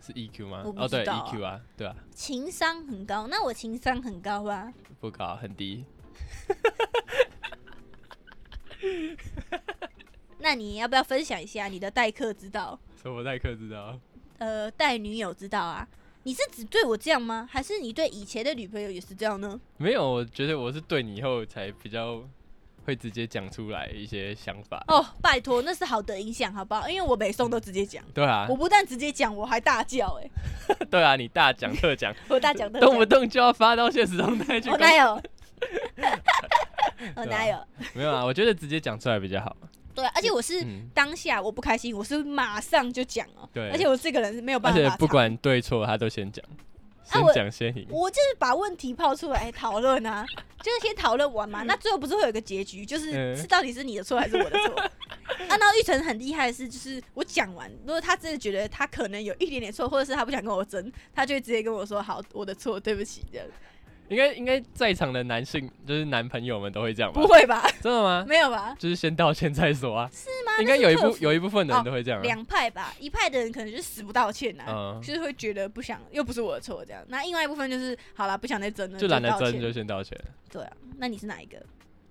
[0.04, 0.72] 是 EQ 吗我？
[0.72, 4.72] 不哦，对知道啊，EQ 啊，对啊，情商很高，那我情商很高吧。
[4.98, 5.84] 不高，很低。
[10.40, 12.76] 那你要不要分享一下你的待客之道？
[13.00, 13.96] 什么待客之道？
[14.38, 15.86] 呃，待女友之道啊？
[16.24, 17.48] 你是只对我这样吗？
[17.50, 19.59] 还是你对以前的女朋友也是这样呢？
[19.78, 22.22] 没有，我觉得我是对你以后才比较
[22.85, 24.85] 会直接讲出来一些想法。
[24.88, 26.88] 哦，拜托，那是好的影响，好不好？
[26.88, 30.30] 因为我每送都直接讲，对啊我，不但直接讲，我还大叫、欸，
[30.90, 33.06] 对啊，你大讲特讲， 我大讲特讲动不。
[33.06, 34.76] 动就要发到现实中态去我。
[34.76, 35.22] 哪有？
[37.16, 37.59] 我哪有？
[37.94, 39.56] 没有啊，我觉得直接讲出来比较好。
[40.00, 43.48] 对啊，而且我是嗯，当下我不开心，我是马上就讲哦。
[43.52, 46.44] 对而且我这个人是没有办法而，且不管对错，他都先讲，
[47.04, 47.86] 先讲先赢。
[47.90, 50.24] 我就是把问题抛出来讨论啊，
[50.62, 51.62] 就是先讨论完嘛。
[51.62, 54.80] 那最后不是会有个结局，就是嗯是到底是你的错还是我的错？
[55.48, 63.46] 啊，然后玉成很厉害的是，就是我讲完，如果他真的觉得他可能有一点点错，或者是他不想跟我争，他就会直接跟我说：“好，我的错，对不起。”这样
[64.11, 67.27] 应该应该在场的男性就是男朋友们都会这样吧不？
[67.29, 67.62] 会吧？
[67.81, 68.25] 真的吗？
[68.29, 68.77] 没有吧？
[68.79, 70.11] 就是先道歉再说啊。
[70.12, 70.61] 是吗？
[70.61, 72.23] 应该有一部有一部分的哦人都会这样啊。
[72.23, 77.03] 两派吧，一派的人可能就死不道歉呐、嗯就是会觉得不想，又不是我的错这样。
[77.09, 80.18] 那另外一部分就是好了，不想再争了，就懒得争就先道歉。
[80.51, 80.73] 对啊。
[80.99, 81.57] 那你是哪一个？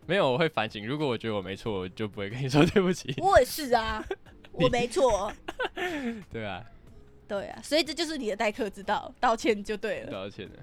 [0.07, 0.83] 没有，我会反省。
[0.87, 3.13] 如果我觉得我没错，我就不会跟你说对不起。
[3.21, 4.03] 我也是啊，
[4.53, 5.31] 我没错。
[6.31, 6.63] 对啊，
[7.27, 10.11] 对啊，所以这就是你的待客之道，道歉就对了。
[10.11, 10.57] 道歉的。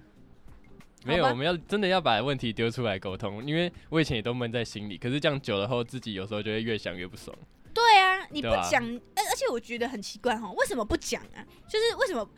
[1.04, 7.37] 没有，我们要真的要把问题丢出来沟通，因为我以前也都闷在心里，可是这样久了后，自己有时候就会越想越不爽。
[7.72, 11.44] 对啊，你不讲，而、而且我觉得很奇怪哈，为什么不讲啊？
[11.68, 12.28] 就是为什么？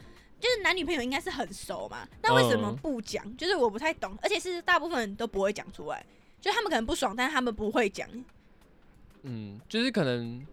[0.41, 3.37] 就是男女朋友应该是很熟嘛，那为什么嗯不讲？
[3.37, 6.05] 就是我不太懂，而且是大部分人都不会讲出来，
[6.41, 8.09] 就他们可能不爽，但是他们不会讲。
[9.23, 10.47] 嗯，就是可能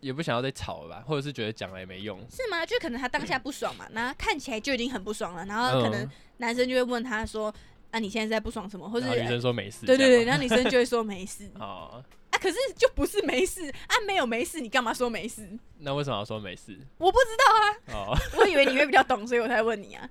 [0.00, 2.18] 也不想要再吵了吧，或者是觉得讲了也没用。
[2.30, 2.64] 是吗？
[2.66, 7.52] 就可能他当下不爽嘛， 那看起来就已经很不爽了，然后可能嗯男生就会问他说
[7.90, 9.86] ：“啊，你现在在不爽什么？”或是女生说没事。
[9.86, 15.48] 对对对，然后女生就会说没事 哦，啊，可是就不是没事啊，没有没事，你干嘛说没事？
[15.78, 16.78] 那为什么要说没事？
[16.98, 20.08] 我不知道啊，哦，我以为你会比较懂，所以我才问你啊。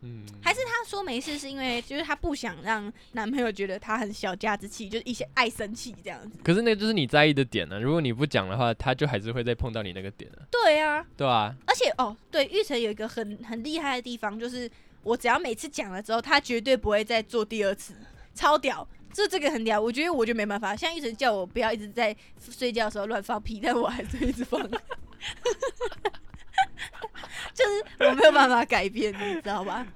[0.00, 6.38] 嗯，还是她说没事是因为就是她不想让男朋友觉得她很小家子气，就是一些爱生气这样子。
[6.42, 14.70] 可是那就是你在意的点呢、如果你不讲的话，他就还是会再碰到你那个点啊，对啊，对啊、而且哦，对，玉成有一个很很厉害的地方，就是
[15.02, 17.94] 我只要每次讲了之后，他绝对不会再做第二次，
[18.34, 18.86] 超屌。
[19.10, 20.76] 这这个很屌，我觉得我就没办法。
[20.76, 24.60] 像玉成叫我不要一直在睡觉的时候乱放屁，但我还是一直放，
[27.54, 29.86] 就是我没有办法改变，你知道吧？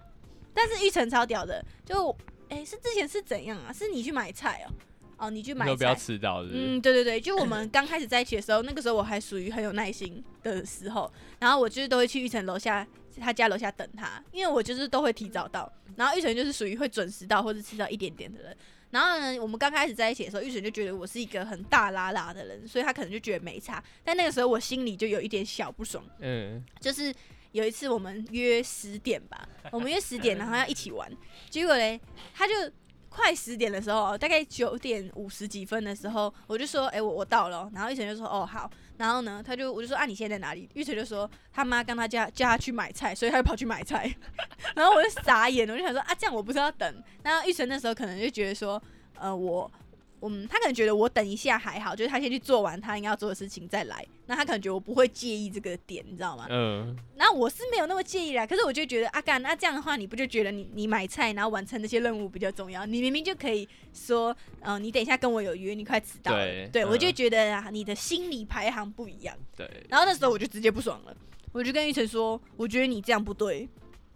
[0.54, 2.14] 但是玉成超屌的，就
[2.48, 3.72] 哎、是之前是怎样啊？
[3.72, 4.72] 是你去买菜哦、
[5.16, 6.54] 哦，你去买菜，你不要迟到，是是？
[6.54, 12.86] 嗯，对对对，就我们刚开始在一起的时候，那个时候我还属于很有耐心的时候，然后我就是都会去玉成楼下
[13.20, 18.56] 他家楼下等他，因为我就是都会提早到，然后玉成就是属于会准时到或者迟到一点点的人。
[18.92, 23.82] 然后呢，我们刚开始在一起的时候，玉成就觉得我是一个很大拉拉的人，所以他可能就觉得没差。
[24.04, 27.12] 但那个时候我心里就有一点小不爽，嗯，就是
[27.52, 31.10] 有一次我们约十点吧，我们约十点，然后要一起玩，
[31.50, 31.98] 结果嘞，
[32.34, 32.52] 他就
[33.08, 40.68] 快十点的时候，大概九点五十几分的时候，我就说，哎、我我到了哦，然后玉晨就说，哦好，然后呢，他就我就说，啊你现在在哪里？
[40.74, 44.14] 玉成就说他妈刚他叫叫他去买菜，所以他就跑去买菜，
[44.76, 47.02] 然后我就傻眼了，我就想说，啊这样我不是要等？
[47.22, 48.82] 然后玉成那时候可能就觉得说，
[49.18, 49.70] 呃我。
[50.22, 54.06] 嗯，他可能觉得我等一下还好，就是他先去做完他应该要做的事情再来。
[54.26, 56.46] 那他可能觉得我不会介意这个点，你知道吗？
[56.48, 62.86] 嗯，那我是没有那么介意啦，可是我就觉得阿干，那这样的话，你不就觉得你你买菜然后完成那些任务比较重要？
[62.86, 66.68] 你明明就可以说，嗯、你等一下跟我有约，你快迟到了。
[66.68, 69.36] 对我就嗯觉得啊，你的心理排行不一样。
[69.56, 71.14] 对，然后那时候我就直接不爽了，
[71.52, 73.68] 我就跟玉成说，我觉得你这样不对。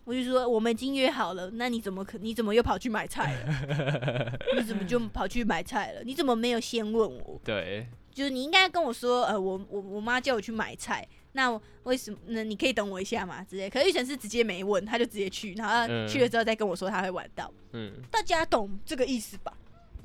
[0.06, 4.38] 我就说我们已经约好了，那你怎么可你怎么又跑去买菜了？
[4.56, 6.02] 你怎么就跑去买菜了？
[6.04, 7.40] 你怎么没有先问我？
[7.44, 12.16] 对，就是你应该跟我说，呃，我我我妈叫我去买菜，那为什么？
[12.26, 13.68] 那你可以等我一下嘛之类。
[13.68, 17.52] 可是玉成是直接没问，他就直接去，然后去了之后再跟我说他会晚到。
[17.72, 19.52] 嗯，大家懂这个意思吧？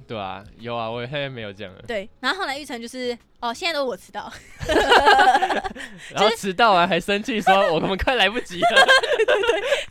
[0.07, 2.09] 对啊，有啊，我现在没有这样了，对。
[2.19, 4.31] 然后后来玉成就是，哦，现在都我迟到，
[6.13, 8.87] 然后迟到完还生气说我们快来不及了，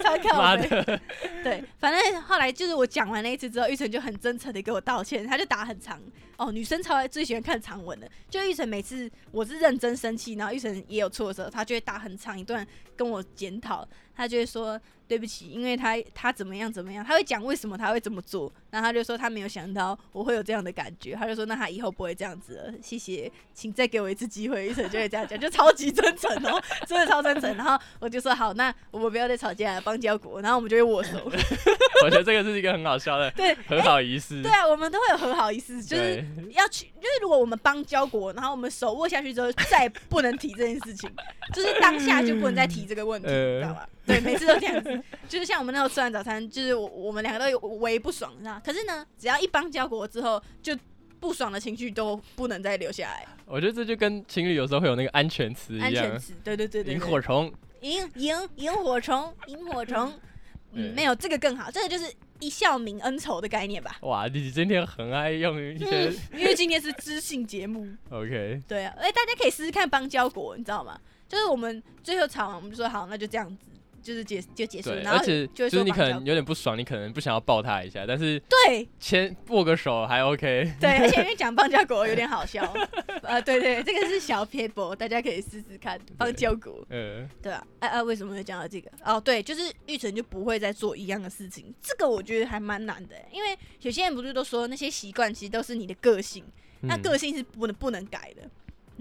[0.00, 0.68] 超靠妈北。
[0.68, 1.00] 的，
[1.42, 6.00] 对，反正后来就是我讲完那一次之后，玉成就很真诚的给我道歉，他就打很长。
[6.40, 27.55] 哦，女生超爱最喜欢看长文的，就玉成每次我是认真生气，然后玉成也有错的时候，他就会打很长一段跟我检讨，他就会说对不起，因为他他怎么样怎么样，他会讲为什么他会这么做，然后他就说他没有想到我会有这样的感觉，他就说那他以后不会这样子了，谢谢，请再给我一次机会，玉成就会这样讲，就超级真诚哦，真的超真诚。
[27.55, 31.18] 然后我就说好，那我们不要再吵架了，邦交国，然后我们就会握手。
[32.03, 41.10] 我觉得这个是一个很好笑的对，和好仪式，对啊，我们都会有和好意思，就是对要去，就是如果我们帮交国，然后我们手握下去之后，再也不能提这件事情，
[41.54, 43.88] 就是当下就不能再提这个问题，知道吧？
[44.06, 48.60] 对，每次都这样子，就是像我们那时候吃完早餐，就是我我们两个都有微不爽，你知道？
[48.64, 50.76] 可是呢，只要一帮交国之后，就
[51.20, 60.12] 不爽的情绪都不能再留下来，我觉得这就跟情侣有时候会有那个安全词一样，安全词，对对对对，萤火虫，萤萤萤火虫，萤火虫，
[60.72, 62.10] 嗯，没有这个更好，这个就是
[62.40, 63.96] 一笑泯恩仇的概念吧。
[64.00, 70.98] 哇，你今天很爱用一些嗯，因为今天是知性节目， OK，对啊，哎、大家可以试试看邦交国，你知道吗？
[71.29, 73.57] 就是我们最后吵完，我们就说好，那就这样子，
[74.02, 78.88] 就是解就结束，然后而且就是你可能有点不爽，你可能不想要抱他一下，但是对。
[78.98, 82.62] 牵握个手还 OK， 对，而且因为讲邦交国有点好笑，
[83.22, 88.90] 呃，对对，这个是小撇步，大家可以试试看邦交国，嗯，对啊，哎、啊、为什么会讲到这个？
[89.04, 96.44] 哦，对，就是玉成就不会再做一样的事情，这个我觉得还蛮难的，因为有些人不是都说那些习惯其实都是你的个性，
[96.82, 97.02] 那嗯。
[97.02, 98.42] 个性是不能不能改的，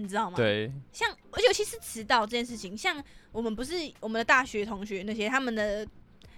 [0.00, 0.36] 你知道吗？
[0.36, 5.86] 对，像，而且尤其是迟到这件事情，像我们不是我们的大学同学那些，他们的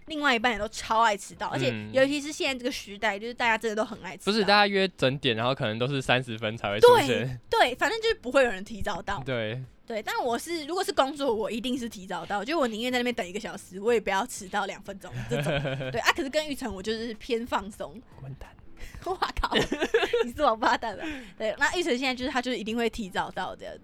[0.06, 4.32] 另外一半也都超爱迟到，而且嗯尤其是现在这个时代，就是大家真的都很爱迟到。
[4.32, 9.22] 不是大家约整点，然后可能都是三十分才会出对现，对，反正就是不会有人提早到。
[9.24, 15.52] 对， 对，但我是如果是工作，我一定是提早到，就我宁愿在那边等一个小时，我也不要迟到两分钟这种。
[15.92, 18.00] 对啊，可是跟玉成我就是偏放松。
[18.20, 18.50] 滚蛋，
[19.06, 19.54] 哇靠，
[20.24, 21.04] 你是王八蛋吧？
[21.36, 23.80] 对，那玉成现在就是他就是一定会提早到这样子。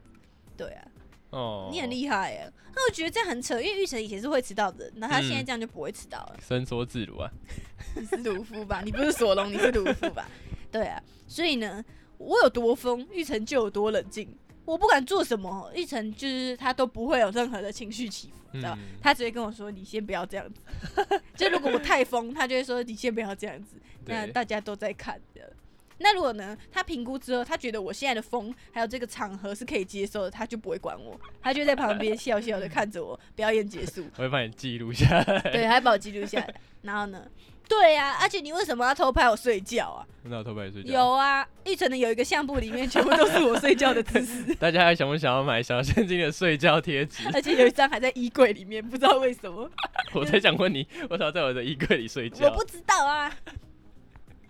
[0.57, 0.89] 对啊，
[1.31, 2.53] 哦，你很厉害耶！
[2.75, 6.37] 那我觉得这样很扯，因为玉成以前是会迟到的，那他现在嗯这样就不会迟到了。
[6.47, 7.31] 伸缩自如啊，
[7.97, 8.81] 你是鲁夫吧？
[8.85, 10.29] 你不是索隆，你是鲁夫吧？
[10.71, 11.85] 对啊，所以呢，
[12.19, 14.29] 我有多疯，玉成就有多冷静。
[14.69, 18.79] 我不管做什么，一成就是他都不会有任何的情绪起伏，你知道吧？
[18.83, 20.61] 嗯，他直接跟我说：“你先不要这样子。
[21.35, 25.51] ”就如果我太疯，他就会说：“你先不要这样子。”那大家都在看的，
[25.99, 34.05] 那如果呢，他评估之后，他觉得我现在的风还有这个场合是可以接受的，他就不会管我，他就在旁边笑笑的看着我表演结束。
[34.17, 35.41] 我 会帮你记录下来。
[35.53, 36.55] 对， 还把我记录下来。
[36.83, 37.27] 然后呢？
[37.69, 40.07] 对呀，而且你为什么要偷拍我睡觉啊？
[40.23, 40.91] 那我偷拍你睡觉？
[40.91, 44.55] 有啊，玉成的有一个相簿里面全部都是我睡觉的姿势。
[44.57, 47.29] 大家还想不想要买小现金的睡觉贴纸？
[47.35, 49.71] 而且有一张还在衣柜里面，不知道为什么。
[50.15, 52.47] 我在想问你，我少在我的衣柜里睡觉？
[52.47, 53.31] 我不知道啊。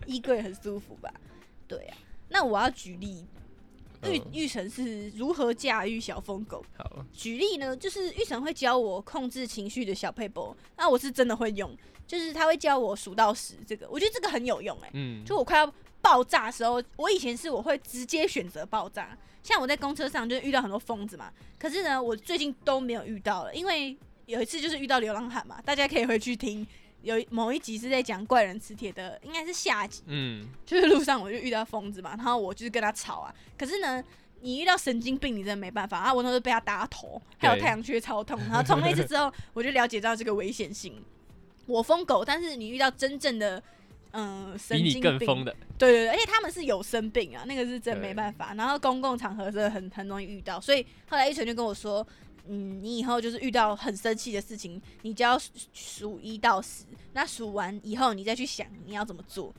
[0.05, 1.11] 衣柜很舒服吧？
[1.69, 1.97] 对啊。
[2.27, 3.25] 那我要举例，
[4.03, 6.65] 玉玉成是如何驾驭小疯狗？
[6.77, 11.73] 好，举例呢，就是玉成会教我控制情绪的小配博，那我是真的会用。
[12.05, 14.89] 就是他会教我数到十，这个我觉得这个很有用哎。
[14.93, 15.23] 嗯。
[15.23, 19.15] 就我快要爆炸的时候，我以前是我会直接选择爆炸。
[19.41, 26.65] 像我在公车上就遇到很多疯子嘛，可是呢，我最近都没有遇到了，因为有一次就是遇到流浪汉嘛，大家可以回去听，
[27.01, 30.03] 有某一集是在讲怪人磁铁的，应该是下集。
[30.07, 30.47] 嗯。
[30.65, 33.33] 就是路上我就遇到疯子嘛，然后我就是跟他吵啊。
[33.57, 34.03] 可是呢，
[34.41, 36.13] 你遇到神经病，你真的没办法啊！
[36.13, 38.39] 我那时候被他打头，还有太阳穴超痛。
[38.41, 41.03] 然后从那次之后，我就了解到这个危险性。
[41.65, 43.61] 我疯狗，但是你遇到真正的，
[44.11, 45.45] 嗯，神经病，
[45.77, 48.53] 对对对，而且他们是有生病啊，那个是真没办法。
[48.55, 52.05] 然后公共场合是很很容易遇到，所以后来一晨就跟我说，
[52.49, 55.39] 嗯，你以后就是遇到很生气的事情，你就要
[55.71, 56.83] 数一到十，
[57.13, 59.53] 那数完以后你再去想你要怎么做。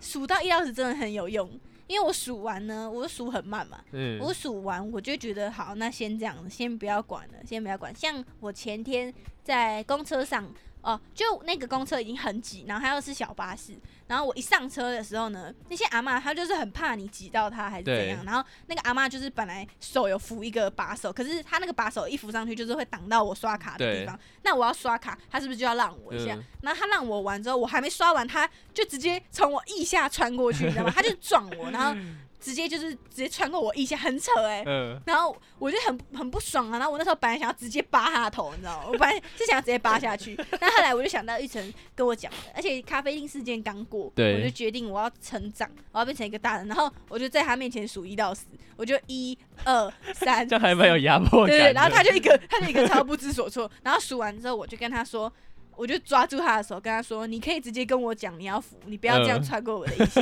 [0.00, 1.48] 数到一到十真的很有用，
[1.86, 7.94] 因为我数完呢，我数很慢嘛，嗯，我数完我就觉得好，那先这样，先不要管了，先不要管。
[7.94, 9.12] 像我前天
[9.44, 10.52] 在公车上。
[10.82, 26.38] 哦，就那个公车已经很挤，然后它又是小巴士，然后我一上车的时候呢，那些阿妈她就是很怕你挤到她还是怎样，然后那个阿妈就是本来手有扶一个把手，可是她那个把手一扶上去就是会挡到我刷卡的地方，那我要刷卡，她是不是就要让我一下？
[26.62, 30.92] 然后她让我完之后，我还没刷完，她就直接从我腋下穿过去，你知道吗？
[30.94, 31.94] 她就撞我，然后。
[32.40, 34.64] 直接就是直接穿过我腋下，很扯哎，
[35.04, 38.84] 然后我就很很不爽啊，然后我那时候本来想要直接扒他的头，你知道吗？
[38.86, 48.42] 我本来是想要直接扒下去， 但后来我就想到玉成跟我讲的，而且咖啡厅事件刚过，我就决定我要成长，我要变成一个大人，然后我就在他面前数一到十，
[48.76, 51.56] 我就一二三，这还蛮有压迫感。
[51.56, 55.30] 对，然后他就一个他就一个超不知所措，然后数完之后，我就跟他说。
[55.80, 60.20] 我就抓住他的手，跟他说：“你可以直接跟我讲，你要扶，你不要这样穿过我的腋下。”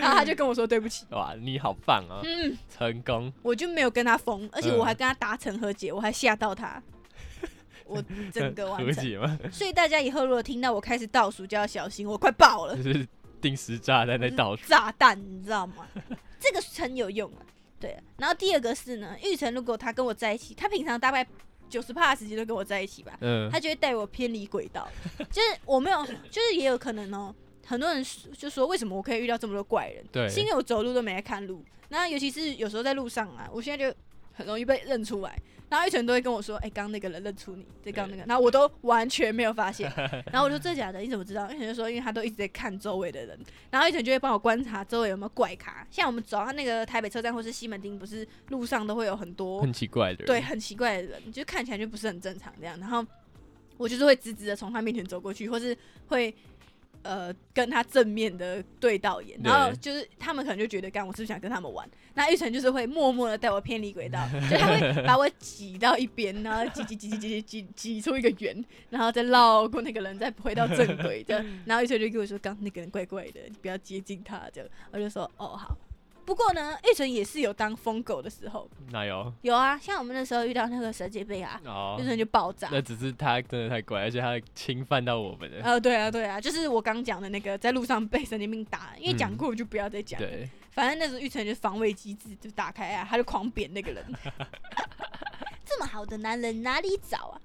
[0.00, 2.18] 然后他就跟我说：“对不起。”哇，你好棒啊！
[2.24, 3.32] 嗯，成功。
[3.42, 6.82] 我就没有跟他疯，而且我还跟他达成和解，我还吓到他。
[7.86, 9.28] 我整个完成。
[9.52, 12.74] 所以大家以后如果听到我开始倒数，就要小心，我快爆了。
[12.74, 13.06] 就是
[13.40, 14.66] 定时炸弹在倒数。
[14.66, 15.86] 炸弹，你知道吗？
[16.40, 17.46] 这个很有用啊。
[17.78, 17.96] 对。
[18.16, 21.24] 然后第二个是呢，玉成如果他跟我在一起，他平常大概。
[21.70, 23.16] 九十趴的时间都跟我在一起吧，
[23.50, 24.86] 他就会带我偏离轨道。
[25.30, 27.34] 就是我没有，就是也有可能哦。
[27.64, 28.04] 很多人
[28.36, 30.04] 就说，为什么我可以遇到这么多怪人？
[30.10, 31.64] 对，是因为我走路都没在看路。
[31.88, 33.96] 那尤其是有时候在路上啊，我现在就
[34.32, 35.36] 很容易被认出来。
[35.68, 39.88] 然后一群都会跟我说：“哎，刚刚那个人认出你，这刚那个。”然后我都完全没有发现。
[40.32, 40.98] 然后我说：“真的假的？
[40.98, 43.38] 你怎么知道？”一群就说：“因为他都一直在看周围的人。”
[43.70, 45.86] 然后一群就会帮我观察周围有没有怪咖。
[45.88, 52.76] 像我们走到那个台北车站或是西门町，不是路上都会有很多很奇怪的人，对，很奇怪的人，就看起来就不是很正常这样。
[52.80, 53.06] 然后
[53.76, 55.76] 我就是会直直的从他面前走过去，或是
[56.08, 56.34] 会。
[57.02, 61.88] 呃，跟他正面的对到眼，然后就是他们可能就觉得，干我是不是想跟他们玩？
[62.14, 71.44] 那玉成就是会默默的带我偏离轨道， 就他会把我挤到一边，然后挤挤挤挤挤挤挤出一个圆，然后再绕过那个人，再回到正轨的。
[71.64, 74.42] 然后玉成就跟我说，刚那个人怪怪的，你不要接近他。
[74.52, 75.76] 这样，我就说，哦，好。
[76.30, 78.70] 不过呢，玉成也是有当疯狗的时候。
[78.92, 79.34] 哪有？
[79.42, 81.60] 有啊，像我们那时候遇到那个蛇姐贝啊，
[81.98, 82.68] 玉成就爆炸。
[82.70, 85.60] 那只是他真的太乖，而且他侵犯到我们了。
[85.64, 90.20] 呃，对啊，对啊，就是我刚讲的那个在路上被神经病打，因为讲过我就不要再讲。
[90.20, 94.06] 对，反正那时候玉成就防卫机制就打开啊，他就狂扁那个人。
[95.64, 97.40] 这么好的男人哪里找啊？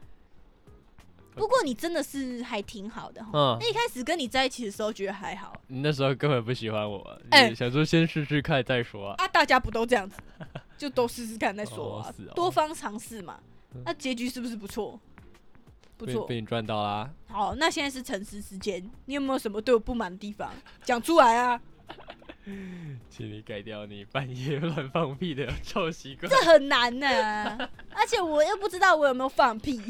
[1.35, 3.29] 不过你真的是还挺好的哈。
[3.33, 3.57] 嗯。
[3.59, 5.53] 那一开始跟你在一起的时候觉得还好。
[5.67, 9.15] 你那时候根本不喜欢我，哎，想说先试试看再说啊。
[9.17, 10.17] 啊，大家不都这样子，
[10.77, 13.39] 就都试试看再说啊，多方尝试嘛。
[13.83, 14.99] 那结局是不是不错？
[15.97, 17.09] 不错，被你赚到啦。
[17.27, 20.51] 好，那现在是诚实时间，你有没有什么对我不满的地方？
[20.83, 21.59] 讲出来啊。
[23.09, 26.29] 请你改掉你半夜乱放屁的臭习惯。
[26.29, 27.07] 这很难呢，
[27.91, 29.81] 而且我又不知道我有没有放屁。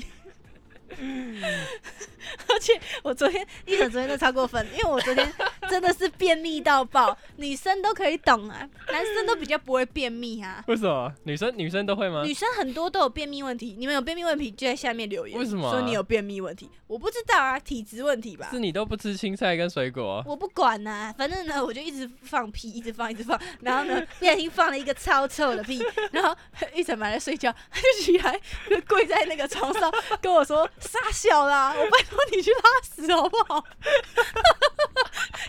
[2.48, 5.32] 而且我昨天，一整昨天都超过分，因为我昨天
[5.70, 10.64] 真的是便秘到爆，女生都可以懂啊，男生都比较不会便秘啊。
[10.68, 11.14] 为什么？
[11.24, 12.24] 女生女生都会吗？
[12.24, 15.38] 女生很多都有便秘问题，你们有便秘问题就在下面留言。
[15.38, 16.70] 为什么啊说你有便秘问题？
[16.88, 18.60] 我不知道啊，体质问题吧是。
[18.60, 25.82] 你都不吃青菜跟水果，我不管呐、反正呢，我就一直放屁，一直放，一直放，然后呢，不小心放了一个超臭的屁，
[26.12, 26.36] 然后
[26.74, 33.64] 玉成本来睡觉，他 就起来，就跪在那个床上跟我说：“傻小啦，我拜托你去拉屎好不好？”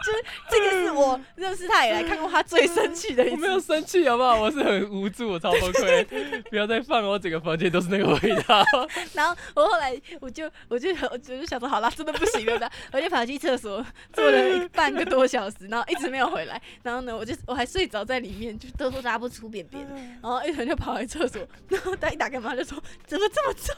[0.05, 3.61] 就是这个是我认识他以来看过他最生气的一我没有。
[3.67, 4.41] 生气好不好？
[4.41, 8.65] 我是很无助，我超崩溃， 不要再放了，我整个房间都是那个味道。
[9.13, 16.61] 然后我后来我就我就我就想说，好啦，真的不行了，我就跑去厕所坐了一半个多小时，然后一直没有回来。
[16.85, 19.85] 然后呢，我就我还睡着在里面，就都拉不出便便。
[20.23, 23.73] 然后一人就跑来厕所，然后他一打开门他就说：“怎么这么臭？”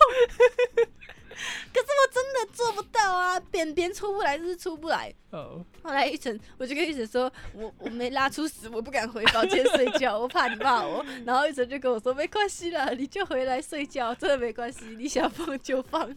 [1.72, 5.14] 可是我真的做不到啊，便便出不来就是出不来。
[5.30, 11.04] 哦，后来一晨，我就跟一晨说，我我没拉出屎，我不敢回房间睡觉， 我怕你骂我。
[11.24, 16.08] 然后一晨就跟我说，没关系啦，你就回来睡觉，真的没关系，你想放就放。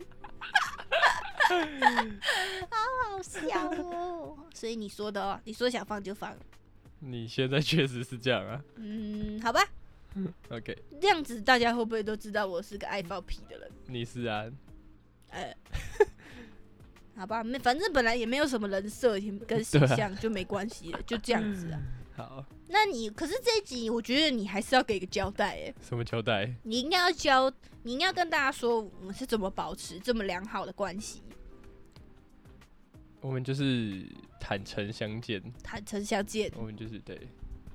[1.52, 2.78] 好
[3.10, 4.38] 好笑哦！
[4.54, 6.36] 所以你说的哦，你说想放就放，
[7.00, 8.62] 你现在确实是这样啊。
[8.78, 9.62] 嗯，好吧
[10.50, 13.70] ，OK，这样子大家会不会都知道我是个爱放屁的人？
[13.88, 14.46] 你是啊，
[15.32, 15.56] 呃，
[17.16, 19.18] 好吧，没，反正本来也没有什么人设
[19.48, 21.82] 跟形象，就没关系了，就这样子啊。
[22.16, 26.54] 好，那你可是这一集，我觉得你还是要给个交代哎，什么交代？
[26.64, 27.52] 你应该要交，
[27.84, 31.22] 你应该要跟大家说我们是怎么保持这么良好的关系，
[33.22, 34.06] 我们就是
[34.40, 37.28] 坦诚相见，坦诚相见，我们就是对，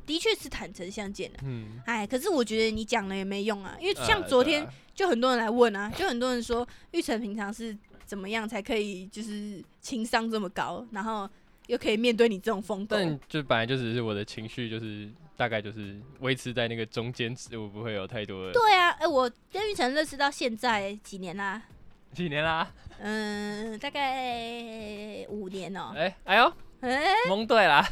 [0.07, 1.41] 的确是坦诚相见的。
[1.43, 11.29] 嗯，哎，可是我觉得你讲了也没用啊，因为啊像昨天就很多人来问啊，就很多人说玉成平常是怎么样才可以就是情商这么高，然后
[11.67, 12.97] 又可以面对你这种风格。
[12.97, 18.53] 但就本来就只是我的情绪，就是大概就是维持在那个中间值，我不会有太多的。
[18.53, 21.63] 对啊，哎、我跟玉成认识到现在几年啦？
[22.13, 22.73] 几年啦？
[22.99, 27.89] 嗯，大概五年哦、哎、哎呦，哎、蒙对啦。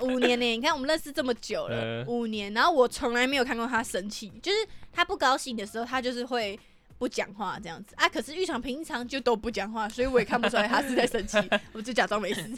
[0.00, 0.44] 五年呢？
[0.44, 4.58] 你看我们认识这么久了，呃五年，然后我从来没有看过他生气，就是
[4.92, 6.58] 他不高兴的时候，他就是会
[6.98, 8.08] 不讲话这样子啊。
[8.08, 11.38] 可是玉成平常就都不讲话，所以我也看不出来他是在生气，
[11.72, 12.50] 我就假装没事。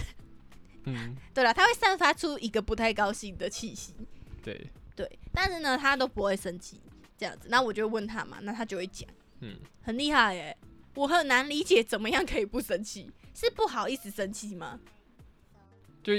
[0.85, 3.93] 嗯，对了，他会散发出一个不太高兴的气息，
[4.43, 6.81] 对，对，但是呢，他都不会生气
[7.19, 7.49] 这样子。
[7.51, 9.09] 那我就问他嘛，那他就会讲，
[9.41, 10.57] 嗯，很厉害耶。
[10.95, 14.79] 我很难理解怎么样可以不生气，是不好意思生气吗？
[16.07, 16.13] 就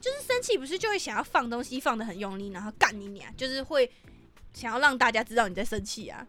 [0.00, 3.90] 就是生气不是就会想要放东西放的很用力，然后干你娘，就是会
[4.54, 6.26] 想要让大家知道你在生气啊。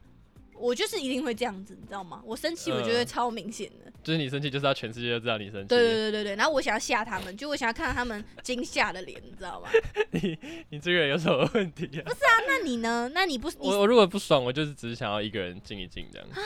[0.58, 2.22] 我就是一定会这样子，你知道吗？
[2.26, 3.92] 我生气，我觉得呃超明显的。
[4.02, 5.68] 就是你生气，就是要全世界都知道你生气。
[5.68, 9.70] 对对对对对，然后我想要吓他们，就我想要看到他们惊吓的脸，你知道吗？
[10.12, 10.38] 你
[10.70, 12.10] 你这个人有什么问题啊？
[12.10, 12.16] 啊，
[12.48, 13.12] 那你呢？
[13.14, 16.28] 那你不你我我如果不爽，我就是只是想要一个人静一静这样。
[16.30, 16.40] 啊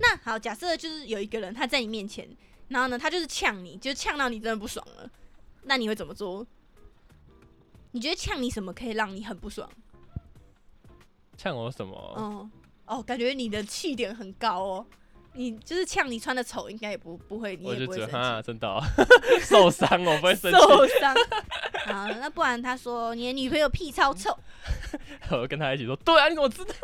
[0.00, 2.28] 那好，假设就是有一个人他在你面前，
[2.68, 5.10] 然后呢，他就是呛你，就是呛到你真的不爽了，
[5.62, 6.46] 那你会怎么做？
[7.92, 9.68] 你觉得呛你什么可以让你很不爽？
[11.36, 11.94] 呛我什么？
[11.96, 12.50] 哦
[12.86, 14.86] 哦，感觉你的气点很高哦。
[15.34, 18.46] 你就是呛你穿的丑，应该也不不会，你我就也不会生觉得哈，气。
[18.46, 18.82] 真的哦
[19.42, 20.58] 受伤，我不会生气。
[20.58, 21.14] 受伤。
[21.86, 24.36] 好，那不然他说你的女朋友屁超臭，
[25.30, 26.74] 我跟他一起说，对啊，你怎么知道？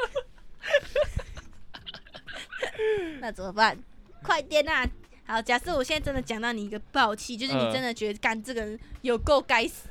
[3.20, 3.77] 那怎么办？
[4.22, 4.89] 快点啊！
[5.27, 9.89] 好，假设我现在真的讲到你一个暴气，就是你嗯真的觉得干这个人有够该死，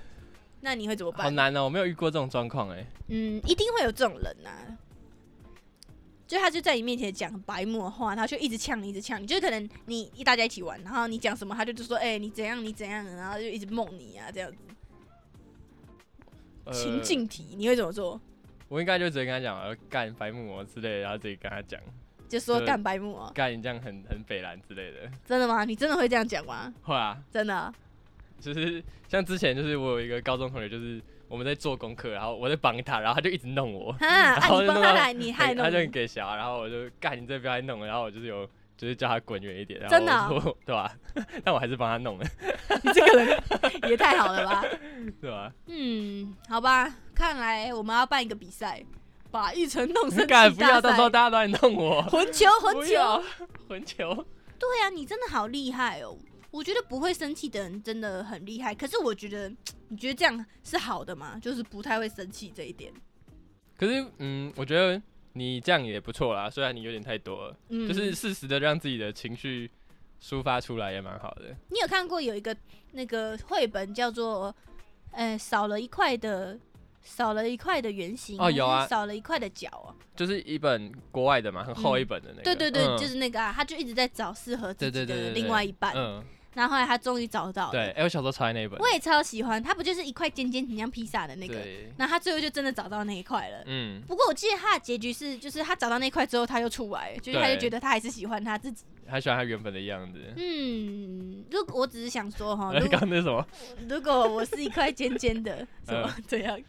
[0.62, 1.24] 那你会怎么办？
[1.24, 2.86] 好难哦，我没有遇过这种状况哎。
[3.08, 4.50] 嗯，一定会有这种人呐、
[6.28, 14.58] 就他就在你面前讲白目的话，他就一直呛你，一直呛你，就是可能你一大家一起玩，然后你讲什么，他就就说，哎、你怎样，你怎样，然后就一直梦你啊，这样子。
[16.66, 18.22] 呃情境题，你会怎么做？
[18.70, 21.80] 我应该就直接跟他讲，呃，干白目哦之类的，然后自己跟他讲，
[22.34, 25.08] 就说干白目哦、干你这样很很北蓝之类的。
[25.24, 25.64] 真的吗？
[25.64, 26.74] 你真的会这样讲吗？
[26.82, 27.72] 会啊，真的啊？
[28.40, 40.92] 就是像之前就是我有一个高中同学，就是我们在做功课，然后我在帮他，然后他就一直弄我，哈， 啊，你帮他来，你害弄他就很，给小，然后我就干你这不要弄了，然后我就是有就是叫他滚远一点，然后真的 对吧？
[41.46, 42.26] 但我还是帮他弄了，
[42.84, 43.44] 你这个人
[43.88, 44.66] 也太好了吧？
[45.22, 45.54] 对吧？
[45.68, 48.84] 嗯，好吧，看来我们要办一个比赛，
[49.34, 51.10] 把玉成弄生气干不要，到时候。
[51.10, 53.24] 大家都来弄我，混球，混球。
[53.68, 54.26] 混球。
[54.60, 56.16] 对啊，你真的好厉害哦！
[56.52, 58.76] 我觉得不会生气的人真的很厉害。
[58.76, 59.52] 可是我觉得，
[59.88, 61.40] 你觉得这样是好的吗？
[61.42, 62.94] 就是不太会生气这一点。
[63.76, 65.02] 可是嗯，我觉得
[65.34, 69.70] 你这样也不错啦，虽然你有点太多了，嗯，就是适时的让自己的情绪
[70.22, 71.46] 抒发出来也蛮好的。
[71.70, 72.56] 你有看过有一个
[72.92, 74.56] 那个绘本叫做，
[75.12, 76.58] 呃，少了一块的，
[77.04, 79.94] 少了一块的圆形哦有啊少了一块的角啊。
[80.16, 82.44] 就是一本国外的嘛，很厚一本的那个。
[82.44, 86.24] 对对对，嗯就是那个啊，他就一直在找适合自己的另外一半，嗯，
[86.54, 87.72] 然后后来他终于找到了。
[87.72, 88.80] 对，哎，我小时候超爱那一本。
[88.80, 91.56] 我也超喜欢，它不就是一块尖尖很像披萨的那个？
[91.56, 93.64] 对，那他最后就真的找到那一块了。
[93.66, 98.84] 嗯，不过我记得他的结局是，就是他找到那块之后，他又出来了，就是他就觉得他还是喜欢他自己。
[99.08, 100.20] 还喜欢他原本的样子。
[100.38, 103.46] 嗯，如果我只是想说哈， 哎，如刚刚那什么？
[103.90, 106.60] 如果我是一块尖尖的，什么嗯这样？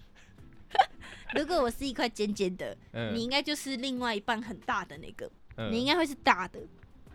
[1.34, 6.60] 如果我是一块尖尖的，嗯，你应该就是另外一半很大的那个，嗯你应该会是大的。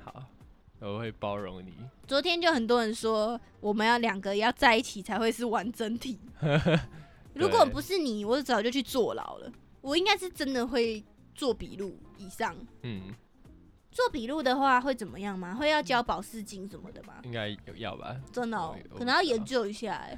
[0.03, 0.25] 好，
[0.79, 1.73] 我会包容你。
[2.07, 6.19] 昨天就很多人说，我们要两个要在一起才会是完整体。
[7.33, 9.51] 如果不是你，我早就去坐牢了。
[9.81, 11.03] 我应该是真的会
[11.35, 12.55] 做笔录以上。
[12.81, 13.13] 嗯，
[13.91, 15.55] 做笔录的话会怎么样吗？
[15.55, 17.13] 会要交保释金什么的吗？
[17.23, 18.17] 应该有要吧？
[18.33, 20.17] 真的、哦我，可能要研究一下哎、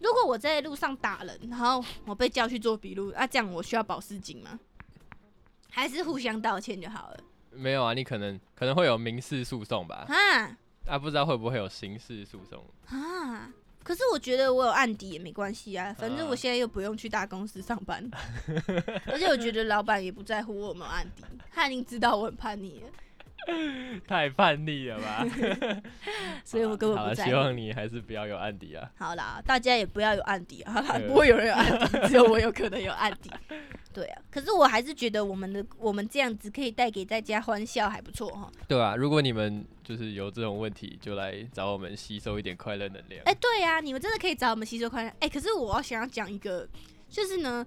[0.00, 4.58] 如果我在路上打人，然后我被叫去做笔录，啊，这样我需要保释金吗？
[5.70, 7.20] 还是互相道歉就好了？
[7.52, 10.06] 没有啊，你可能可能会有民事诉讼吧？
[10.08, 12.64] 啊啊，不知道会不会有刑事诉讼？
[12.86, 13.52] 啊！
[13.82, 18.08] 可是我觉得我有案底也没关系啊，反正啊我现在又不用去大公司上班，
[19.06, 22.88] 而且我觉得老板也不在乎我有没有案底，他已经知道我很叛逆了，
[24.06, 25.26] 太叛逆了吧？
[26.44, 27.30] 所以我根本不在乎。
[27.30, 28.90] 希望你还是不要有案底啊。
[28.96, 33.30] 好啦，大家也不要有案底啊，好 啦不会有人有案底，只有我有可能有案底。
[33.92, 38.50] 对啊，可是我还是觉得我们的我们这样子可以带给大家欢笑，还不错哈。
[38.68, 43.20] 对啊，如果你们就是有这种问题，就来找我们吸收一点快乐能量。
[43.24, 45.12] 哎、对啊、你们真的可以找我们吸收快乐。
[45.18, 46.68] 哎、可是我要想要讲一个，
[47.08, 47.66] 就是呢，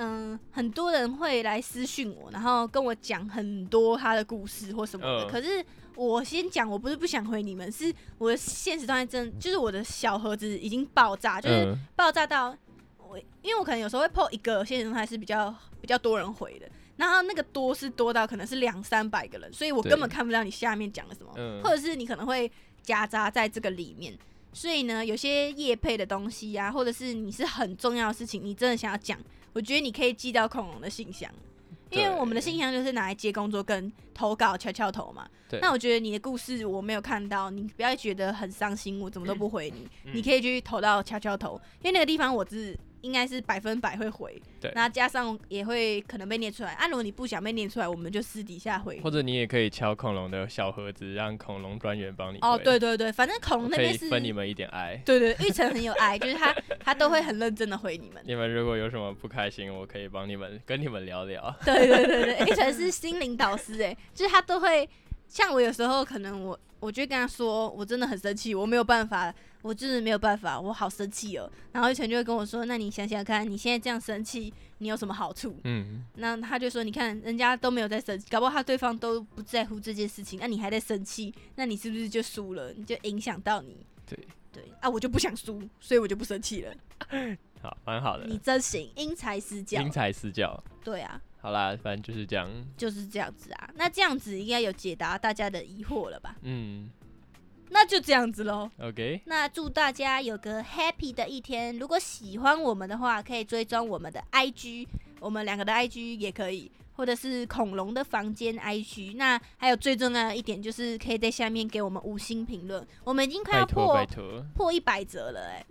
[0.00, 5.26] 嗯、很多人会来私讯我，然后跟我讲很多他的故事或什么的。
[5.26, 5.28] 嗯。
[5.28, 12.56] 可是我先讲，我不是不想回你们，是我的现实状态真，就是我的小盒子已经爆炸，就是嗯，爆炸到
[12.98, 21.60] 我，因为我可能有时候会 po 一个现实状态是比较比较多人回的，然后那个多是多到可能是两三百个人，所以我根本看不到你下面讲了什么，嗯。
[21.62, 22.50] 或者是你可能会
[22.82, 24.16] 夹杂在这个里面。
[24.52, 29.16] 所以呢，有些业配的东西啊，或者是你是很重要的事情，你真的想要讲，
[29.52, 31.30] 我觉得你可以寄到恐龙的信箱，
[31.90, 35.28] 因为我们的信箱就是拿来接工作跟投稿敲敲头嘛。
[35.60, 39.88] 那我觉得你的故事我没有看到，你不要觉得很伤心，我怎么都不回你。
[40.04, 46.72] 嗯你可以去投到敲敲头，因为那个地方我是应该是百分百会回，对那加上也会可能被念出来。
[46.72, 49.00] 啊，如果你不想被念出来，我们就私底下回。
[49.00, 55.00] 或者你也可以敲恐龙的小盒子，让恐龙专员帮你哦，对对对，反正恐龙那边是，以分你们一点爱。
[55.04, 58.22] 对对，玉成很有爱， 就是他他都会很认真的回你们。
[58.26, 61.54] 你们如果有什么不开心，我可以帮你们跟你们聊聊。
[61.64, 64.88] 对对对对，玉成是心灵导师哎， 就是他都会
[65.28, 69.32] 像我有时候可能我我就跟他说，我真的很生气，我没有办法，
[69.62, 71.50] 我就是没有办法，我好生气哦。
[71.72, 75.56] 然后一晨就会跟我说，那你想想看，你现在这样生气，你有什么好处？
[75.64, 82.72] 嗯，那他就说，你看人家都没有在生气，搞不好他对方都不在乎这件事情，那你还在生气，那你是不是就输了？
[82.72, 83.76] 你就影响到你。
[84.06, 84.18] 对
[84.52, 86.74] 对啊，我就不想输，所以我就不生气了。
[87.62, 89.90] 好，蛮好的，你真行，因材施教因。
[89.90, 90.62] 材施教。
[90.82, 92.48] 对啊，好啦，反正就是这样。
[92.76, 93.70] 就是这样子啊。
[93.74, 96.36] 那这样子应该有解答大家的疑惑了吧？
[96.40, 96.88] 嗯
[97.72, 98.70] 那就这样子喽。
[98.80, 101.78] ，OK，那祝大家有个 happy 的一天。
[101.78, 104.86] 如果喜欢我们的话，可以追踪我们的 IG，
[105.20, 109.14] 我们两个的 IG 也可以，或者是恐龙的房间 IG。
[109.16, 112.84] 那还有最重要的一点就是，可以在下面给我们五星评论。
[113.04, 114.44] 我们已经快要破托。
[114.54, 115.64] 破一百折了哎、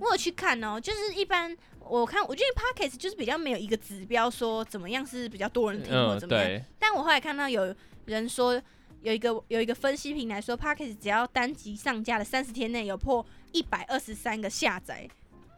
[0.00, 6.44] 我有去看哦、就是一般我看，我觉得 podcast 就是比较没有一个指标说怎么样是比较多人听或嗯，怎么样。
[6.46, 7.74] 对，但我后来看到有
[8.06, 8.60] 人说，
[9.04, 15.06] 有一个有一个分析平台说 p a c k e s 只要单集上架的三十天内有破一百二十三个下载，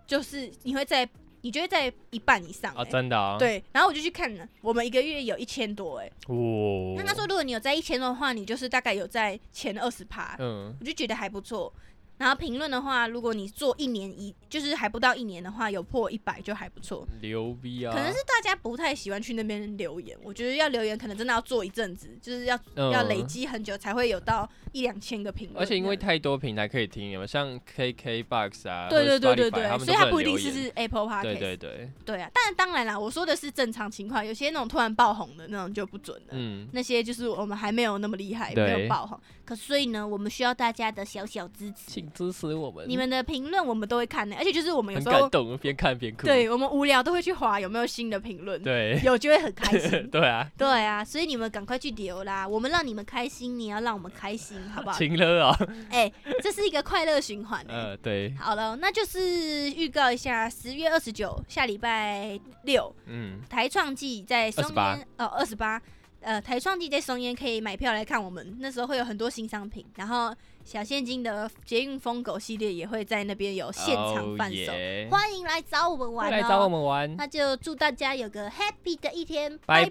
[0.05, 1.09] 就是你会在
[1.43, 6.37] 你就会在一半以上、哦，欸真的啊。，对，然后我就去看了，我们一个月有一千多哎、哇，
[6.97, 11.73] 那他说如果你有在一千多的话，你就是大概有在前二十趴，嗯，我就觉得还不错。
[12.19, 17.07] 然后评论的话，如果你做一年一，就是还不到一年的话，有破一百就还不错。
[17.21, 17.93] 牛逼啊！
[17.93, 25.63] 可能是大家不太喜欢去那边留言，我觉得要留言可能真的要做一阵子，就是要、嗯要累积很久才会有到一两千个评论。
[25.63, 32.31] 而且因为太多平台可以听，有没有像 KK Box 啊，对对对对对，所以它不一定是是 Apple Podcast，对对对，对啊。
[32.33, 36.29] 但当然啦，我说的是正常情况，有些那种突然爆红的那种就不准了。
[36.31, 39.21] 嗯，那些就是我们还没有那么厉害，对没有爆红。
[39.45, 42.06] 可所以呢，我们需要大家的小小支持。
[42.13, 42.85] 支持我们。
[42.89, 46.27] 你们的评论我们都会看的，而且就是我们有很时候感动，边看边哭。
[46.27, 50.09] 对我们无聊都会去划有没有新的评论，对有就会很开心。
[50.11, 52.47] 对啊，对啊，所以你们赶快去留啦！
[52.47, 54.97] 我们让你们开心，你也要让我们开心，好不好？
[54.97, 55.59] 情了啊，
[55.91, 57.75] 哎、这是一个快乐循环、欸。
[57.75, 65.81] 呃，对，好了，那就是预告一下，十月二十九下礼拜六，嗯，台创季在松28烟哦，二十八，
[66.21, 70.35] 呃，台创季在松烟可以买票来看我们，那时候会有很多新商品，然后
[70.67, 74.73] 小现金的捷运疯狗系列也会在那边有现场贩售，
[75.09, 76.29] 欢迎来找我们玩哦。
[76.29, 79.91] 快来找我们玩，那就祝大家有个 happy 的一天，拜拜